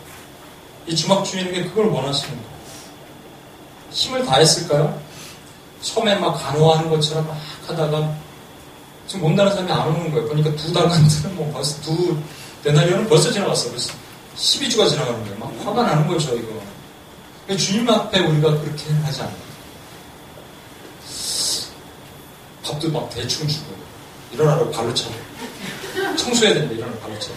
이 0.85 0.95
주막 0.95 1.25
주인에게 1.25 1.63
그걸 1.69 1.87
원하시는 1.87 2.35
거예요. 2.35 2.49
힘을 3.89 4.25
다했을까요? 4.25 5.01
처음에 5.81 6.15
막 6.15 6.33
간호하는 6.35 6.89
것처럼 6.89 7.27
막 7.27 7.37
하다가 7.67 8.15
지금 9.07 9.21
몸다는 9.21 9.51
사람이 9.51 9.71
안 9.71 9.87
오는 9.87 10.11
거예요. 10.11 10.27
그러니까 10.27 10.55
두 10.55 10.71
달간들은 10.71 11.35
뭐 11.35 11.51
벌써 11.51 11.81
두 11.81 12.15
대나리온은 12.63 13.09
벌써 13.09 13.31
지나갔어. 13.31 13.71
벌써 13.71 13.91
12주가 14.37 14.87
지나가는 14.87 15.19
거예요. 15.23 15.39
막 15.39 15.51
화가 15.65 15.81
나는 15.81 16.07
거죠, 16.07 16.35
이거. 16.35 16.59
주님 17.57 17.89
앞에 17.89 18.19
우리가 18.19 18.51
그렇게 18.51 18.93
하지 19.03 19.21
않아요. 19.21 19.48
밥도 22.69 22.91
막 22.91 23.09
대충 23.09 23.47
주고 23.47 23.73
일어나라고 24.31 24.69
발로 24.71 24.93
차고 24.93 25.13
청소해야 26.17 26.53
된다 26.53 26.73
일어나라고 26.73 26.99
발로 27.01 27.19
차고 27.19 27.35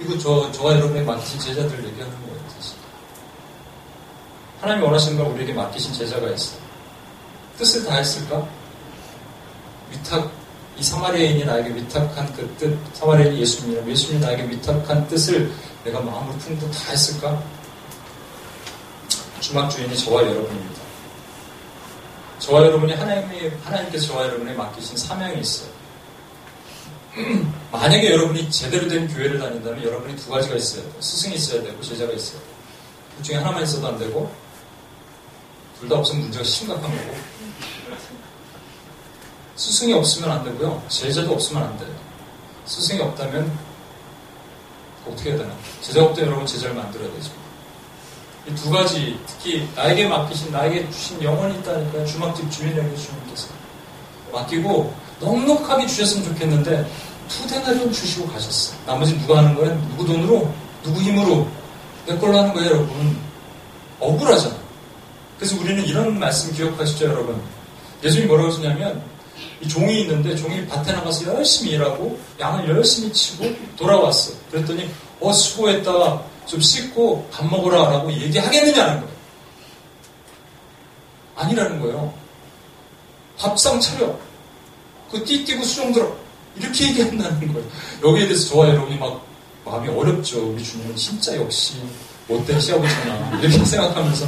이거 0.00 0.18
저, 0.18 0.52
저와 0.52 0.74
여러분의 0.74 1.04
맡기신 1.04 1.40
제자들 1.40 1.84
얘기하는 1.84 2.12
거예요 2.22 2.40
사실 2.56 2.76
하나님이 4.60 4.84
원하시는 4.84 5.18
걸 5.18 5.32
우리에게 5.32 5.52
맡기신 5.52 5.92
제자가 5.92 6.28
있어요 6.30 6.60
뜻을 7.58 7.84
다 7.84 7.96
했을까? 7.96 8.48
위탁 9.90 10.30
이 10.76 10.82
사마리아인이 10.82 11.44
나에게 11.44 11.74
위탁한 11.74 12.32
그 12.34 12.54
뜻, 12.58 12.76
사마리아인이 12.94 13.40
예수님이라 13.40 13.86
예수님이 13.86 14.20
나에게 14.24 14.48
위탁한 14.48 15.06
뜻을 15.06 15.52
내가 15.84 16.00
마음으로 16.00 16.36
품고 16.38 16.68
다 16.70 16.90
했을까? 16.90 17.40
주막 19.40 19.70
주인이 19.70 19.96
저와 19.96 20.22
여러분입니다. 20.22 20.83
저와 22.44 22.62
여러분이 22.66 22.92
하나님이, 22.92 23.50
하나님께서 23.64 24.08
저와 24.08 24.26
여러분에 24.26 24.52
맡기신 24.52 24.98
사명이 24.98 25.40
있어요. 25.40 25.70
만약에 27.72 28.10
여러분이 28.10 28.50
제대로 28.50 28.86
된 28.86 29.08
교회를 29.08 29.38
다닌다면 29.38 29.82
여러분이 29.82 30.14
두 30.16 30.28
가지가 30.28 30.54
있어야 30.56 30.82
돼요. 30.82 30.92
스승이 31.00 31.36
있어야 31.36 31.62
되고 31.62 31.80
제자가 31.80 32.12
있어야 32.12 32.38
돼요. 32.40 32.54
둘 33.16 33.24
중에 33.24 33.36
하나만 33.36 33.62
있어도 33.62 33.88
안 33.88 33.98
되고 33.98 34.30
둘 35.80 35.88
다 35.88 35.96
없으면 35.96 36.22
문제가 36.22 36.44
심각한 36.44 36.82
거고 36.82 37.14
스승이 39.56 39.92
없으면 39.94 40.30
안 40.30 40.44
되고요. 40.44 40.82
제자도 40.88 41.32
없으면 41.32 41.62
안 41.62 41.78
돼요. 41.78 41.94
스승이 42.66 43.00
없다면 43.00 43.58
어떻게 45.06 45.30
해야 45.30 45.38
되나? 45.38 45.54
제자가 45.80 46.06
없다면 46.06 46.28
여러분 46.30 46.46
제자를 46.46 46.74
만들어야 46.74 47.10
되죠. 47.12 47.30
이 48.46 48.54
두 48.54 48.70
가지 48.70 49.18
특히 49.26 49.66
나에게 49.74 50.06
맡기신 50.06 50.52
나에게 50.52 50.90
주신 50.90 51.22
영혼이 51.22 51.58
있다니까요. 51.60 52.04
주막집 52.06 52.50
주인에게 52.50 52.94
주님께서 52.96 53.48
맡기고 54.32 54.92
넉넉하게 55.20 55.86
주셨으면 55.86 56.24
좋겠는데 56.24 56.86
투대나리온 57.28 57.90
주시고 57.92 58.26
가셨어. 58.28 58.74
나머지 58.86 59.18
누가 59.18 59.38
하는 59.38 59.54
거예요? 59.54 59.74
누구 59.90 60.04
돈으로? 60.04 60.52
누구 60.82 61.00
힘으로? 61.00 61.48
내 62.06 62.18
걸로 62.18 62.36
하는 62.38 62.52
거예요, 62.52 62.70
여러분. 62.70 63.16
억울하잖아. 63.98 64.54
그래서 65.38 65.56
우리는 65.58 65.82
이런 65.86 66.18
말씀 66.18 66.52
기억하시죠, 66.52 67.06
여러분? 67.06 67.40
예수님이 68.02 68.28
뭐라고 68.28 68.50
하시냐면 68.50 69.02
이 69.62 69.68
종이 69.68 70.02
있는데 70.02 70.36
종이 70.36 70.66
밭에 70.66 70.92
나가서 70.92 71.34
열심히 71.34 71.72
일하고 71.72 72.18
양을 72.38 72.68
열심히 72.68 73.10
치고 73.10 73.46
돌아왔어. 73.76 74.32
그랬더니 74.50 74.90
어 75.20 75.32
수고했다. 75.32 76.20
좀 76.46 76.60
씻고 76.60 77.28
밥 77.32 77.46
먹으라 77.46 77.90
라고 77.90 78.12
얘기하겠느냐는 78.12 79.00
거예요. 79.00 79.14
아니라는 81.36 81.80
거예요. 81.80 82.12
밥상 83.38 83.80
차려. 83.80 84.16
그 85.10 85.24
띠띠고 85.24 85.64
수정 85.64 85.92
들어. 85.92 86.14
이렇게 86.56 86.88
얘기한다는 86.88 87.52
거예요. 87.52 87.68
여기에 88.04 88.26
대해서 88.28 88.50
저와 88.50 88.68
여러분이 88.68 88.96
막 88.98 89.24
마음이 89.64 89.88
어렵죠. 89.88 90.52
우리 90.52 90.62
주님은 90.62 90.94
진짜 90.96 91.36
역시 91.36 91.82
못된 92.28 92.60
시아버지구나. 92.60 93.40
이렇게 93.40 93.58
생각하면서 93.64 94.26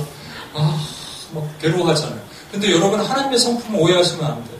아, 0.55 0.86
막 1.32 1.59
괴로워하잖아요. 1.61 2.20
근데 2.51 2.72
여러분 2.72 3.01
하나님의 3.01 3.38
성품을 3.38 3.80
오해하시면 3.80 4.24
안 4.24 4.45
돼요. 4.45 4.59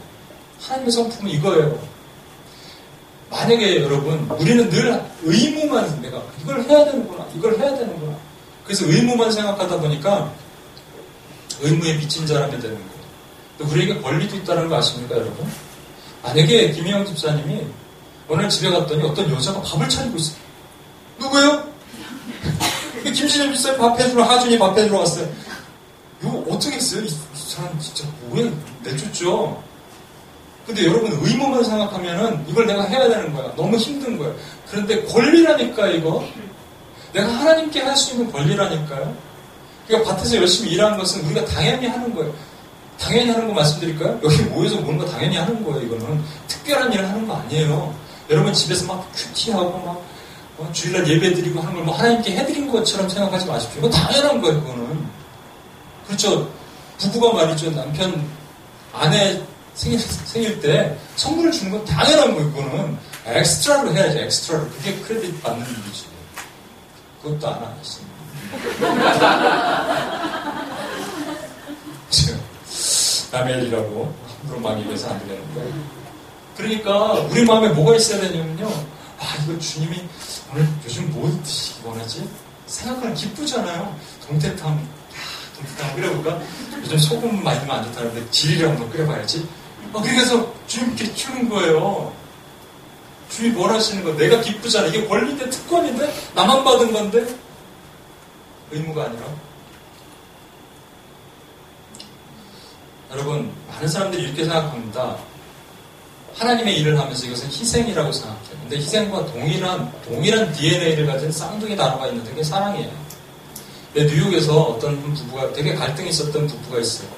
하나님의 0.63 0.93
성품은 0.93 1.31
이거예요. 1.33 1.96
만약에 3.31 3.83
여러분 3.83 4.29
우리는 4.39 4.69
늘 4.71 5.03
의무만 5.23 6.01
내가 6.01 6.23
이걸 6.43 6.63
해야 6.63 6.85
되는구나 6.85 7.27
이걸 7.35 7.59
해야 7.59 7.75
되는구나 7.77 8.17
그래서 8.65 8.87
의무만 8.87 9.33
생각하다 9.33 9.81
보니까 9.81 10.33
의무에 11.61 11.95
미친 11.95 12.27
사람이 12.27 12.53
되는 12.53 12.75
거예요 12.75 12.91
또 13.59 13.65
우리에게 13.67 14.01
권리도 14.01 14.37
있다는 14.37 14.69
거 14.69 14.77
아십니까 14.77 15.17
여러분 15.17 15.51
만약에 16.23 16.73
김희영 16.73 17.07
집사님이 17.07 17.67
오늘 18.29 18.49
집에 18.49 18.71
갔더니 18.71 19.03
어떤 19.03 19.33
여자가 19.33 19.61
밥을 19.63 19.89
차리고 19.89 20.17
있어요 20.17 20.39
누구요? 21.19 21.77
김신영 23.03 23.55
집사님 23.55 23.79
밥 23.79 23.99
해주러 23.99 24.25
하준이 24.25 24.59
밥 24.59 24.77
해주러 24.77 24.99
갔어요 24.99 25.29
이거 26.21 26.45
어떻게 26.51 26.77
했어요? 26.77 27.07
사람 27.35 27.79
진짜 27.79 28.05
뭐야 28.23 28.51
내쫓죠. 28.83 29.63
근데 30.67 30.85
여러분 30.85 31.13
의무만 31.23 31.63
생각하면은 31.65 32.45
이걸 32.49 32.67
내가 32.67 32.83
해야 32.85 33.09
되는 33.09 33.33
거야. 33.33 33.55
너무 33.55 33.77
힘든 33.77 34.19
거야. 34.19 34.33
그런데 34.69 35.05
권리라니까 35.05 35.87
이거. 35.89 36.27
내가 37.13 37.29
하나님께 37.33 37.81
할 37.83 37.97
수 37.97 38.13
있는 38.15 38.31
권리라니까요. 38.33 39.15
그러니까 39.87 40.11
밭에서 40.17 40.37
열심히 40.37 40.73
일하는 40.73 40.99
것은 40.99 41.25
우리가 41.27 41.45
당연히 41.47 41.87
하는 41.87 42.13
거예요. 42.15 42.35
당연히 42.99 43.31
하는 43.31 43.47
거 43.49 43.55
말씀드릴까요? 43.55 44.19
여기 44.25 44.43
모여서 44.43 44.81
거 44.83 45.05
당연히 45.07 45.37
하는 45.37 45.65
거예요. 45.65 45.83
이거는 45.83 46.23
특별한 46.49 46.93
일을 46.93 47.09
하는 47.09 47.29
거 47.29 47.37
아니에요. 47.37 47.95
여러분 48.31 48.53
집에서 48.53 48.87
막 48.87 49.09
QT하고 49.15 49.79
막 49.87 50.03
어, 50.59 50.69
주일날 50.73 51.07
예배 51.07 51.35
드리고 51.35 51.61
하는 51.61 51.75
걸 51.75 51.85
뭐 51.85 51.95
하나님께 51.97 52.35
해드린 52.37 52.71
것처럼 52.71 53.09
생각하지 53.09 53.47
마십시오. 53.47 53.79
이건 53.79 53.91
당연한 53.91 54.41
거예요. 54.41 54.61
그거는 54.63 55.07
그렇죠. 56.07 56.51
부부가 56.99 57.33
말이죠. 57.35 57.71
남편 57.75 58.27
아내 58.93 59.41
생일, 59.77 60.01
생일 60.01 60.61
때 60.61 60.99
선물을 61.17 61.53
주는 61.53 61.71
건 61.71 61.85
당연한 61.85 62.35
거예요. 62.35 62.53
그거는 62.53 62.99
extra로 63.27 63.93
해야지. 63.95 64.19
extra로 64.19 64.69
그게 64.71 64.95
크레딧 65.01 65.43
받는 65.43 65.65
일이지. 65.65 66.07
그것도 67.23 67.49
안 67.49 67.63
하겠습니다. 67.63 68.17
남의 73.33 73.59
일이라고 73.59 74.15
함부로 74.41 74.61
막 74.61 74.79
입에서 74.81 75.11
안 75.11 75.19
되는 75.27 75.55
거예요. 75.55 75.75
그러니까 76.57 77.13
우리 77.31 77.45
마음에 77.45 77.69
뭐가 77.69 77.97
있어야 77.97 78.21
되냐면요. 78.21 78.67
아 79.19 79.37
이거 79.43 79.59
주님이 79.59 80.05
오늘 80.53 80.67
요즘 80.85 81.11
뭐 81.13 81.31
드시기 81.45 81.81
원하지? 81.85 82.27
생각하면 82.67 83.15
기쁘잖아요. 83.15 83.95
동태탕, 84.27 84.89
동태탕 85.57 85.97
끓여볼까? 85.97 86.41
요즘 86.81 86.99
소금 86.99 87.45
많이 87.45 87.59
넣으면 87.59 87.77
안 87.77 87.85
좋다는데 87.85 88.31
지리를 88.31 88.69
한번 88.69 88.89
끓여봐야지. 88.91 89.47
아, 89.97 90.03
그래서 90.03 90.53
주님께 90.67 91.15
주는 91.15 91.49
거예요. 91.49 92.13
주님이 93.31 93.55
뭘 93.55 93.71
하시는 93.71 94.05
거 94.05 94.13
내가 94.17 94.41
기쁘잖아. 94.41 94.89
이게 94.89 95.07
권리인데 95.07 95.49
특권인데 95.51 96.13
나만 96.35 96.65
받은 96.65 96.93
건데 96.93 97.27
의무가 98.71 99.05
아니라. 99.05 99.23
여러분 103.11 103.53
많은 103.69 103.89
사람들이 103.89 104.25
이렇게 104.25 104.45
생각합니다. 104.45 105.17
하나님의 106.35 106.79
일을 106.81 106.99
하면서 106.99 107.27
이것은 107.27 107.49
희생이라고 107.49 108.13
생각해요. 108.13 108.59
근데 108.61 108.77
희생과 108.77 109.27
동일한 109.27 109.91
동일한 110.05 110.53
DNA를 110.53 111.07
가진 111.07 111.33
쌍둥이 111.33 111.77
단어가 111.77 112.09
있는데 112.09 112.31
그게 112.31 112.43
사랑이에요. 112.43 112.91
근데 113.95 114.15
뉴욕에서 114.15 114.61
어떤 114.63 115.15
부부가 115.15 115.51
되게 115.55 115.75
갈등이 115.75 116.11
있었던 116.11 116.47
부부가 116.47 116.81
있어요. 116.81 117.09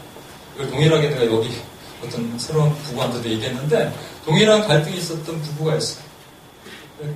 이걸 0.54 0.70
동일하게 0.70 1.08
내가 1.10 1.26
여기 1.26 1.50
어떤 2.04 2.38
새로운 2.38 2.74
부부한테도 2.82 3.28
얘기했는데 3.28 3.92
동일한 4.24 4.66
갈등이 4.66 4.96
있었던 4.98 5.42
부부가 5.42 5.76
있어요. 5.76 6.04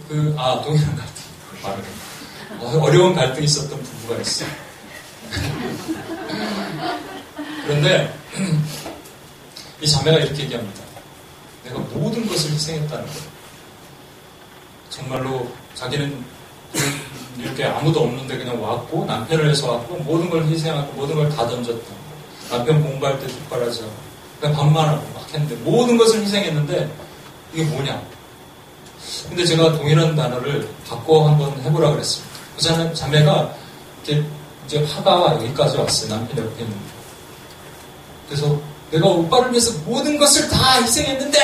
그, 0.09 0.35
아, 0.39 0.61
동일한 0.63 0.97
갈등. 0.97 1.15
말을. 1.63 2.81
어려운 2.81 3.15
갈등이 3.15 3.45
있었던 3.47 3.81
부부가 3.83 4.21
있어요. 4.21 4.49
그런데 7.67 8.15
이 9.81 9.89
자매가 9.89 10.19
이렇게 10.19 10.43
얘기합니다. 10.45 10.83
내가 11.65 11.79
모든 11.79 12.27
것을 12.27 12.51
희생했다는 12.53 13.07
거예요. 13.07 13.23
정말로 14.91 15.51
자기는 15.75 16.25
이렇게 17.39 17.65
아무도 17.65 18.01
없는데 18.03 18.37
그냥 18.39 18.63
왔고 18.63 19.05
남편을 19.07 19.45
위해서 19.45 19.73
왔고 19.73 19.97
모든 19.99 20.29
걸 20.29 20.45
희생하고 20.45 20.93
모든 20.93 21.15
걸 21.17 21.29
다 21.31 21.47
던졌다. 21.49 22.03
남편 22.51 22.83
공부할 22.83 23.19
때 23.19 23.27
뒷바라지 23.27 23.81
하고 23.83 23.93
그냥 24.43 24.57
밥만 24.57 24.89
하고 24.89 25.07
막 25.15 25.33
했는데 25.33 25.55
모든 25.63 25.97
것을 25.97 26.21
희생했는데 26.23 26.93
이게 27.55 27.63
뭐냐? 27.63 28.03
근데 29.29 29.45
제가 29.45 29.77
동일한 29.79 30.17
단어를 30.17 30.69
바꿔 30.89 31.29
한번 31.29 31.53
해보라 31.63 31.93
그랬습니다. 31.93 32.35
그 32.57 32.63
자매, 32.63 32.93
자매가 32.93 33.55
이렇게 34.05 34.27
이제 34.67 34.85
화가 34.85 35.37
여기까지 35.37 35.77
왔어요. 35.77 36.11
남편 36.11 36.39
옆에 36.39 36.63
있는데. 36.63 36.85
그래서 38.29 38.61
내가 38.91 39.07
오빠를 39.07 39.53
위해서 39.53 39.79
모든 39.85 40.19
것을 40.19 40.49
다 40.49 40.83
희생했는데! 40.83 41.39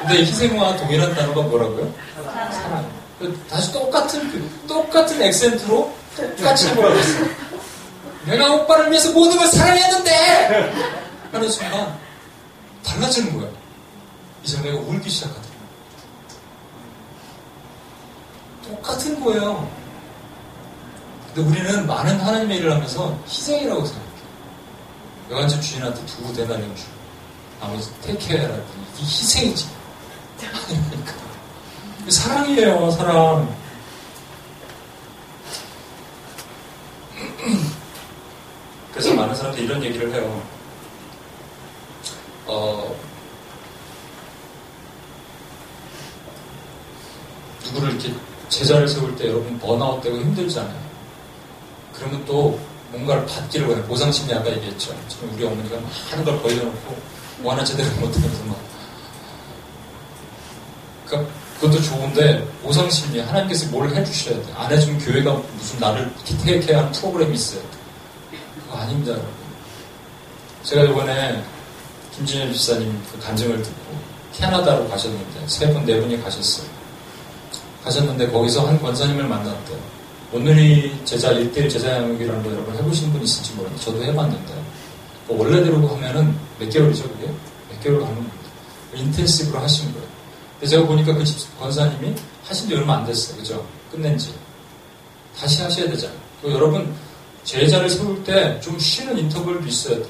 근데 0.00 0.18
희생과 0.18 0.76
동일한 0.76 1.14
단어가 1.14 1.40
뭐라고요? 1.40 1.90
사랑. 2.52 2.86
다시 3.48 3.72
똑같은, 3.72 4.30
그, 4.30 4.66
똑같은 4.68 5.22
액센트로 5.22 5.94
똑같이 6.36 6.68
해보라고 6.68 6.94
했어요. 6.94 7.53
내가 8.26 8.52
오빠를 8.54 8.90
위해서 8.90 9.12
모든 9.12 9.36
걸 9.36 9.46
사랑했는데! 9.48 10.72
하는 11.32 11.50
순간, 11.50 11.98
달라지는 12.84 13.38
거야. 13.38 13.50
이제 14.42 14.60
내가 14.62 14.78
울기 14.78 15.10
시작하더라. 15.10 15.54
똑같은 18.62 19.20
거예요. 19.22 19.68
근데 21.34 21.50
우리는 21.50 21.86
많은 21.86 22.20
하나님의 22.20 22.58
일을 22.58 22.72
하면서 22.72 23.18
희생이라고 23.26 23.84
생각해요. 23.84 24.14
여간집 25.30 25.62
주인한테 25.62 26.06
두고 26.06 26.32
대단히 26.32 26.74
주. 26.76 26.84
테이크해라 28.02 28.42
했더니 28.42 28.84
이게 28.94 29.02
희생이지. 29.02 29.66
아니니까. 30.42 31.12
사랑이에요, 32.08 32.90
사랑. 32.92 33.56
그래서 38.94 39.12
많은 39.12 39.34
사람들이 39.34 39.64
이런 39.64 39.82
얘기를 39.82 40.12
해요. 40.12 40.42
어, 42.46 42.94
누구를 47.64 47.90
이렇게 47.94 48.14
제자를 48.48 48.86
세울 48.86 49.16
때 49.16 49.26
여러분 49.26 49.58
번아웃 49.58 50.00
되고 50.00 50.16
힘들잖아요. 50.16 50.84
그러면 51.92 52.24
또 52.24 52.60
뭔가를 52.92 53.26
받기를 53.26 53.66
원해. 53.66 53.82
보상심리 53.82 54.32
아까 54.32 54.48
얘기했죠. 54.52 54.94
지금 55.08 55.32
우리 55.34 55.44
어머니가 55.44 55.76
많은 56.10 56.24
걸 56.24 56.40
벌려놓고 56.40 56.96
뭐 57.38 57.52
하나 57.52 57.64
제대로 57.64 57.90
못하면서 57.96 58.44
막. 58.44 58.56
그러니까 61.06 61.32
그것도 61.56 61.82
좋은데 61.82 62.46
보상심리 62.62 63.18
하나님께서 63.18 63.66
뭘 63.70 63.92
해주셔야 63.92 64.36
돼. 64.36 64.52
안 64.54 64.70
해주면 64.70 65.00
교회가 65.00 65.32
무슨 65.32 65.80
나를 65.80 66.14
기태케 66.24 66.74
하는 66.74 66.92
프로그램이 66.92 67.34
있어요. 67.34 67.73
아닙니다. 68.76 69.16
제가 70.62 70.84
이번에 70.84 71.42
김진일 72.14 72.52
집사님 72.52 73.02
그 73.12 73.18
간증을 73.20 73.62
듣고 73.62 73.98
캐나다로 74.32 74.88
가셨는데 74.88 75.46
세 75.46 75.72
분, 75.72 75.84
네 75.84 76.00
분이 76.00 76.22
가셨어요. 76.22 76.66
가셨는데 77.84 78.30
거기서 78.30 78.66
한 78.66 78.80
권사님을 78.80 79.24
만났대요. 79.24 79.78
오늘이 80.32 80.98
제자 81.04 81.32
1대1 81.32 81.70
제자 81.70 81.92
양육이라는 81.92 82.42
거 82.42 82.50
여러분 82.50 82.74
해보신 82.74 83.12
분 83.12 83.22
있을지 83.22 83.52
모르는데 83.52 83.82
저도 83.84 84.02
해봤는데 84.02 84.64
그 85.28 85.38
원래대로 85.38 85.86
하면은 85.86 86.36
몇 86.58 86.68
개월이죠 86.70 87.08
그게? 87.10 87.26
몇 87.70 87.80
개월로 87.82 88.04
하는 88.04 88.16
겁니다. 88.16 88.36
인텐시브로 88.94 89.60
하신 89.60 89.92
거예요. 89.92 90.06
근데 90.58 90.66
제가 90.66 90.86
보니까 90.86 91.14
그 91.14 91.24
권사님이 91.58 92.14
하신 92.44 92.68
지 92.68 92.74
얼마 92.74 92.96
안 92.98 93.06
됐어요. 93.06 93.36
그죠? 93.36 93.66
끝낸 93.90 94.16
지. 94.18 94.34
다시 95.38 95.62
하셔야 95.62 95.88
되잖아요. 95.90 96.18
여러분 96.44 96.94
제자를 97.44 97.90
세울 97.90 98.22
때 98.24 98.58
좀 98.60 98.78
쉬는 98.78 99.18
인터벌도 99.18 99.66
있어야 99.66 99.96
돼. 99.96 100.06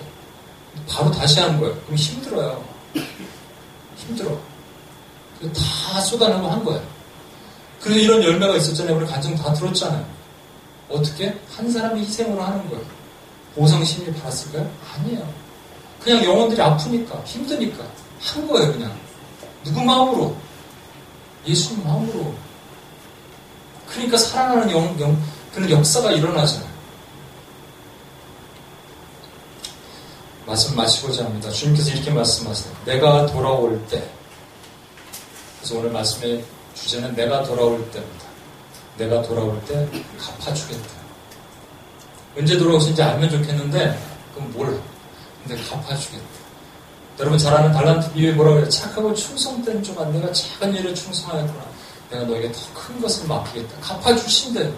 바로 0.89 1.11
다시 1.11 1.41
하는 1.41 1.59
거예요. 1.61 1.75
그럼 1.83 1.97
힘들어요. 1.97 2.65
힘들어. 3.97 4.39
다 5.93 6.01
쏟아내고 6.01 6.47
한 6.49 6.65
거예요. 6.65 6.83
그래서 7.81 8.01
이런 8.01 8.23
열매가 8.23 8.57
있었잖아요. 8.57 8.97
우리 8.97 9.07
간증 9.07 9.35
다 9.37 9.53
들었잖아요. 9.53 10.07
어떻게? 10.89 11.35
한 11.57 11.71
사람이 11.71 12.01
희생으로 12.03 12.41
하는 12.43 12.69
거예요. 12.71 12.83
보상심리 13.55 14.13
받았을까요? 14.15 14.71
아니에요. 14.95 15.29
그냥 16.03 16.25
영혼들이 16.25 16.61
아프니까, 16.61 17.21
힘드니까 17.25 17.85
한 18.21 18.47
거예요, 18.49 18.73
그냥. 18.73 18.93
누구 19.65 19.83
마음으로? 19.83 20.37
예수님 21.47 21.85
마음으로. 21.85 22.35
그러니까 23.89 24.17
사랑하는 24.19 24.71
영, 24.71 25.01
영, 25.01 25.23
그런 25.55 25.71
역사가 25.71 26.13
일어나잖아요. 26.13 26.74
말씀 30.47 30.77
마시고자 30.77 31.25
합니다. 31.25 31.51
주님께서 31.51 31.91
이렇게 31.91 32.11
말씀하세요. 32.11 32.75
내가 32.85 33.27
돌아올 33.27 33.83
때. 33.89 34.07
그래서 35.59 35.79
오늘 35.79 35.91
말씀의 35.91 36.45
주제는 36.75 37.15
내가 37.15 37.43
돌아올 37.45 37.79
때입니다. 37.91 38.25
내가 38.99 39.23
돌아올 39.23 39.61
때 39.65 39.89
갚아주겠다. 40.19 40.89
언제 42.37 42.59
돌아오신지 42.59 43.03
알면 43.03 43.31
좋겠는데, 43.31 43.99
그럼 44.35 44.53
몰라. 44.53 44.77
근데 45.47 45.63
갚아주겠다. 45.63 46.25
여러분 47.21 47.39
잘 47.39 47.55
아는 47.55 47.73
달란트 47.73 48.13
비유에 48.13 48.33
뭐라고 48.33 48.59
해요? 48.59 48.69
착하고 48.69 49.15
충성된 49.15 49.83
종아 49.83 50.05
내가 50.07 50.31
작은 50.33 50.75
일에 50.75 50.93
충성하였구나. 50.93 51.65
내가 52.11 52.25
너에게 52.25 52.51
더 52.53 52.59
큰 52.75 53.01
것을 53.01 53.27
맡기겠다. 53.29 53.81
갚아주신대요. 53.81 54.77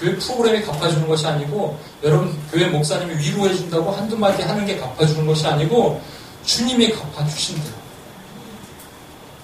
교회 0.00 0.16
프로그램이 0.16 0.64
갚아주는 0.64 1.06
것이 1.08 1.26
아니고 1.26 1.78
여러분 2.02 2.38
교회 2.50 2.66
목사님이 2.66 3.18
위로해 3.18 3.54
준다고 3.54 3.90
한두 3.90 4.16
마디 4.16 4.42
하는 4.42 4.64
게 4.64 4.78
갚아주는 4.78 5.26
것이 5.26 5.46
아니고 5.46 6.00
주님이 6.44 6.90
갚아주신대요. 6.92 7.74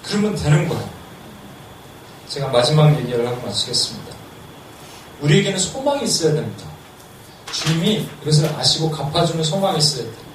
그러면 0.03 0.35
되는 0.35 0.67
거예요. 0.67 0.89
제가 2.29 2.47
마지막 2.49 2.97
얘기를 2.97 3.27
하고 3.27 3.45
마치겠습니다. 3.45 4.15
우리에게는 5.21 5.59
소망이 5.59 6.03
있어야 6.05 6.33
됩니다. 6.33 6.65
주님이 7.51 8.07
이것을 8.21 8.49
아시고 8.55 8.91
갚아주는 8.91 9.43
소망이 9.43 9.77
있어야 9.77 10.03
돼요. 10.03 10.25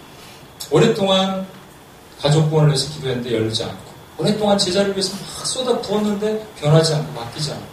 오랫동안 0.70 1.46
가족권을 2.20 2.68
위해서 2.68 2.92
기도했는데 2.92 3.34
열리지 3.34 3.64
않고 3.64 3.90
오랫동안 4.18 4.58
제자를 4.58 4.92
위해서 4.92 5.14
막 5.16 5.46
쏟아 5.46 5.80
부었는데 5.80 6.46
변하지 6.60 6.94
않고 6.94 7.12
바뀌지 7.14 7.52
않고 7.52 7.66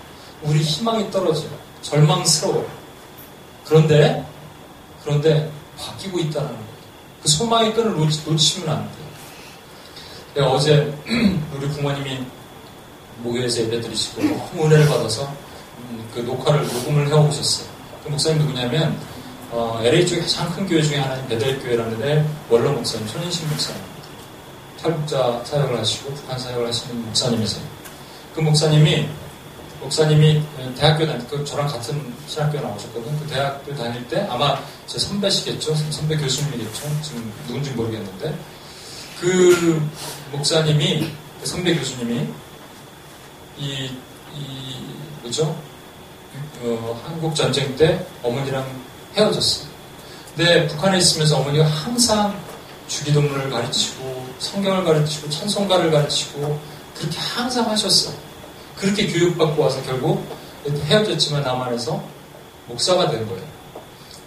우리 0.43 0.60
희망이 0.62 1.12
떨어져요. 1.12 1.66
절망스러워요. 1.82 2.65
그런데 3.65 4.25
그런데 5.03 5.51
바뀌고 5.78 6.19
있다는 6.19 6.49
거예요. 6.49 6.67
그 7.23 7.30
소망의 7.30 7.73
끈을 7.73 7.95
놓치, 7.95 8.23
놓치 8.25 8.61
면 8.61 8.69
안 8.78 8.84
돼요. 8.84 9.07
내가 10.36 10.51
어제 10.51 10.93
우리 11.55 11.67
부모님이 11.69 12.23
목요일에서 13.23 13.61
예배 13.61 13.82
드리시고 13.82 14.21
너무 14.21 14.65
은혜를 14.65 14.88
받아서 14.88 15.23
음, 15.80 16.07
그 16.13 16.19
녹화를 16.19 16.65
녹음을 16.67 17.07
해오셨어요. 17.07 17.67
그 18.03 18.09
목사님 18.09 18.39
누구냐면 18.39 18.99
어, 19.49 19.80
LA 19.82 20.05
쪽에 20.05 20.21
가장 20.21 20.49
큰 20.51 20.67
교회 20.67 20.82
중에 20.82 20.97
하나인 20.97 21.25
베델교회라는 21.28 21.99
데 21.99 22.30
원로 22.49 22.71
목사님, 22.73 23.07
손인신 23.07 23.49
목사님. 23.49 23.82
탈북자 24.82 25.41
사역을 25.45 25.80
하시고 25.80 26.13
북한 26.13 26.38
사역을 26.38 26.67
하시는 26.67 27.05
목사님이세요. 27.05 27.63
그 28.36 28.41
목사님이 28.41 29.07
목사님이 29.82 30.41
대학교 30.78 31.05
다닐 31.05 31.25
그 31.28 31.43
저랑 31.45 31.67
같은 31.67 32.13
신학교 32.28 32.59
나오셨거든요. 32.59 33.19
그 33.19 33.28
대학교 33.28 33.75
다닐 33.75 34.07
때 34.07 34.25
아마 34.30 34.59
제 34.88 34.97
선배시겠죠. 34.97 35.75
선배 35.91 36.17
교수님이겠죠. 36.17 37.01
지금 37.01 37.32
누군지 37.47 37.71
모르겠는데 37.71 38.38
그 39.19 39.89
목사님이 40.32 41.11
그 41.41 41.45
선배 41.47 41.75
교수님이 41.75 42.28
이, 43.57 43.91
이 44.36 44.75
뭐죠? 45.21 45.55
어, 46.61 47.01
한국 47.05 47.36
전쟁 47.36 47.75
때 47.75 48.05
어머니랑 48.23 48.65
헤어졌어요. 49.15 49.67
근데 50.36 50.67
북한에 50.67 50.99
있으면서 50.99 51.38
어머니가 51.38 51.65
항상 51.65 52.39
주기도문을 52.88 53.49
가르치고 53.49 54.28
성경을 54.39 54.84
가르치고 54.84 55.30
찬송가를 55.30 55.91
가르치고 55.91 56.59
그렇게 56.95 57.17
항상 57.17 57.69
하셨어. 57.69 58.26
그렇게 58.78 59.07
교육받고 59.07 59.61
와서 59.61 59.82
결국 59.84 60.23
헤어졌지만 60.65 61.43
남한에서 61.43 62.03
목사가 62.67 63.09
된 63.09 63.28
거예요. 63.28 63.43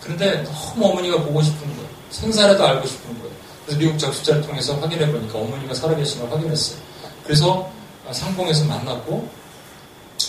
그런데 0.03 0.43
너무 0.43 0.87
어머니가 0.87 1.23
보고 1.23 1.43
싶은 1.43 1.61
거예요. 1.77 1.89
생사라도 2.11 2.67
알고 2.67 2.87
싶은 2.87 3.19
거예요. 3.21 3.31
그래서 3.65 3.79
미국 3.79 3.99
적수자를 3.99 4.43
통해서 4.43 4.75
확인해 4.77 5.11
보니까 5.11 5.39
어머니가 5.39 5.75
살아계신 5.75 6.21
걸 6.21 6.31
확인했어요. 6.31 6.79
그래서 7.25 7.71
상봉에서 8.11 8.65
만났고 8.65 9.29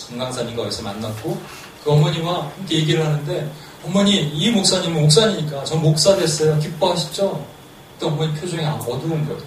금강산인가 0.08 0.62
어디서 0.62 0.82
만났고 0.82 1.40
그 1.82 1.90
어머니와 1.90 2.50
함께 2.56 2.76
얘기를 2.76 3.04
하는데 3.04 3.50
어머니 3.84 4.20
이 4.20 4.50
목사님은 4.50 5.00
목사니까 5.02 5.64
전 5.64 5.82
목사 5.82 6.14
됐어요. 6.14 6.58
기뻐하시죠? 6.60 7.44
또 7.98 8.06
어머니 8.06 8.32
표정이 8.34 8.64
어두운 8.64 9.26
거예요. 9.26 9.42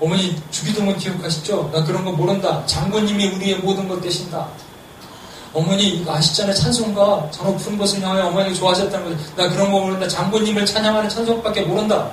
어머니 0.00 0.40
주기도문 0.50 0.96
기억하시죠? 0.96 1.70
나 1.72 1.84
그런 1.84 2.04
거 2.04 2.12
모른다. 2.12 2.64
장군님이 2.66 3.28
우리의 3.34 3.58
모든 3.58 3.86
것 3.86 4.00
되신다. 4.00 4.48
어머니 5.52 6.04
아시잖아요. 6.08 6.54
찬송가 6.54 7.28
저 7.30 7.44
높은 7.44 7.76
것을 7.76 8.00
향하여 8.00 8.28
어머니가 8.28 8.54
좋아하셨다는 8.54 9.16
거. 9.16 9.24
나 9.36 9.50
그런 9.50 9.70
거 9.70 9.80
모른다. 9.80 10.08
장군님을 10.08 10.64
찬양하는 10.64 11.08
찬송밖에 11.08 11.62
모른다. 11.62 12.10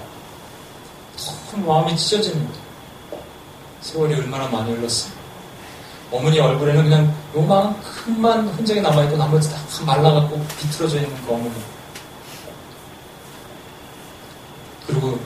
너무 1.52 1.66
마음이 1.66 1.96
찢어지는 1.96 2.38
거예요. 2.38 2.68
세월이 3.82 4.16
얼마나 4.16 4.48
많이 4.48 4.74
흘렀습니까? 4.74 5.18
어머니 6.12 6.40
얼굴에는 6.40 6.84
그냥 6.84 7.16
요만큼만 7.36 8.48
흔적이 8.50 8.82
남아있고 8.82 9.18
나머지 9.18 9.50
다 9.50 9.58
말라갖고 9.86 10.46
비틀어져 10.60 10.98
있는 10.98 11.26
그 11.26 11.34
어머니. 11.34 11.54
그리고 14.88 15.20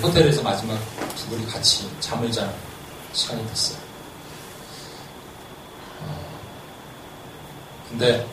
호텔에서 0.00 0.42
마지막 0.42 0.78
두 1.16 1.26
분이 1.28 1.46
같이 1.46 1.88
잠을 2.00 2.30
자는 2.30 2.52
시간이 3.12 3.46
됐어요. 3.48 3.78
어, 6.00 6.38
근데 7.88 8.26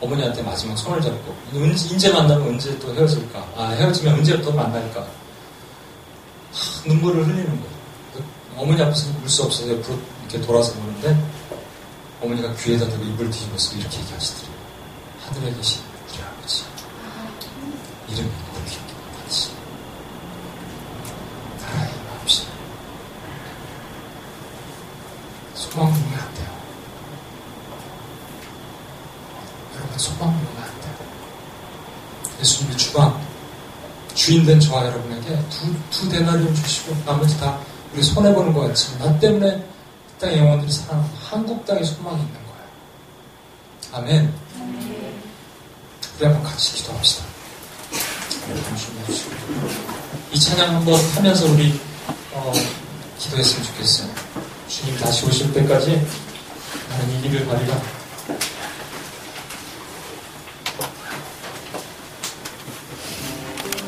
어머니한테 0.00 0.42
마지막 0.42 0.76
손을 0.76 1.00
잡고 1.00 1.34
언제 1.56 2.12
만나면 2.12 2.48
언제 2.48 2.78
또 2.78 2.94
헤어질까? 2.94 3.38
아 3.56 3.68
헤어지면 3.70 4.14
언제 4.14 4.40
또 4.42 4.52
만날까? 4.52 5.00
하, 5.00 5.06
눈물을 6.86 7.26
흘리는 7.26 7.46
거예요. 7.46 7.74
어머니 8.56 8.80
앞에서 8.82 9.08
울 9.22 9.28
수 9.28 9.42
없어서 9.42 9.68
옆으로 9.70 9.98
이렇게 10.20 10.40
돌아서 10.46 10.72
보는데 10.74 11.16
어머니가 12.20 12.54
귀에다 12.54 12.86
대고 12.88 13.02
입을 13.02 13.30
뒤집어서 13.30 13.76
이렇게 13.76 13.98
얘기하시더래요. 14.00 14.54
하늘에 15.26 15.52
계신 15.54 15.82
우리 16.12 16.22
아버지 16.22 16.64
이름이 18.08 18.28
높이 18.28 18.76
높아지 18.76 19.50
나라의 21.60 21.90
마음씨 22.08 22.46
소망 25.54 25.92
보면 25.92 26.18
안 26.20 26.34
돼요. 26.34 26.54
여러분 29.74 29.98
소망 29.98 30.32
보면 30.32 30.62
안 30.62 30.80
돼요. 30.80 30.94
예수님이 32.44 32.76
주방 32.76 33.18
주인된 34.14 34.60
저와 34.60 34.84
여러분에게 34.86 35.38
두, 35.48 35.74
두 35.90 36.08
대나리온 36.10 36.54
주시고 36.54 36.94
나머지 37.06 37.40
다 37.40 37.58
우리 37.92 38.02
손해보는 38.02 38.52
것 38.52 38.68
같지만 38.68 38.98
나 38.98 39.18
때문에 39.18 39.56
이 39.56 40.20
땅의 40.20 40.38
영혼들이 40.38 40.70
살아나고 40.70 41.08
한국 41.30 41.64
땅에 41.64 41.82
소망이 41.82 42.20
있는 42.20 42.34
거예요. 42.34 43.94
아멘. 43.94 44.34
우리 46.16 46.24
한번 46.26 46.44
같이 46.44 46.74
기도합시다. 46.74 47.24
이 50.32 50.38
찬양 50.38 50.76
한번 50.76 51.00
하면서 51.14 51.46
우리 51.46 51.80
어, 52.32 52.52
기도했으면 53.18 53.64
좋겠어요. 53.64 54.08
주님 54.68 54.96
다시 54.98 55.26
오실 55.26 55.52
때까지 55.54 56.06
나는 56.90 57.18
이 57.18 57.22
길을 57.22 57.46
가리라. 57.46 57.80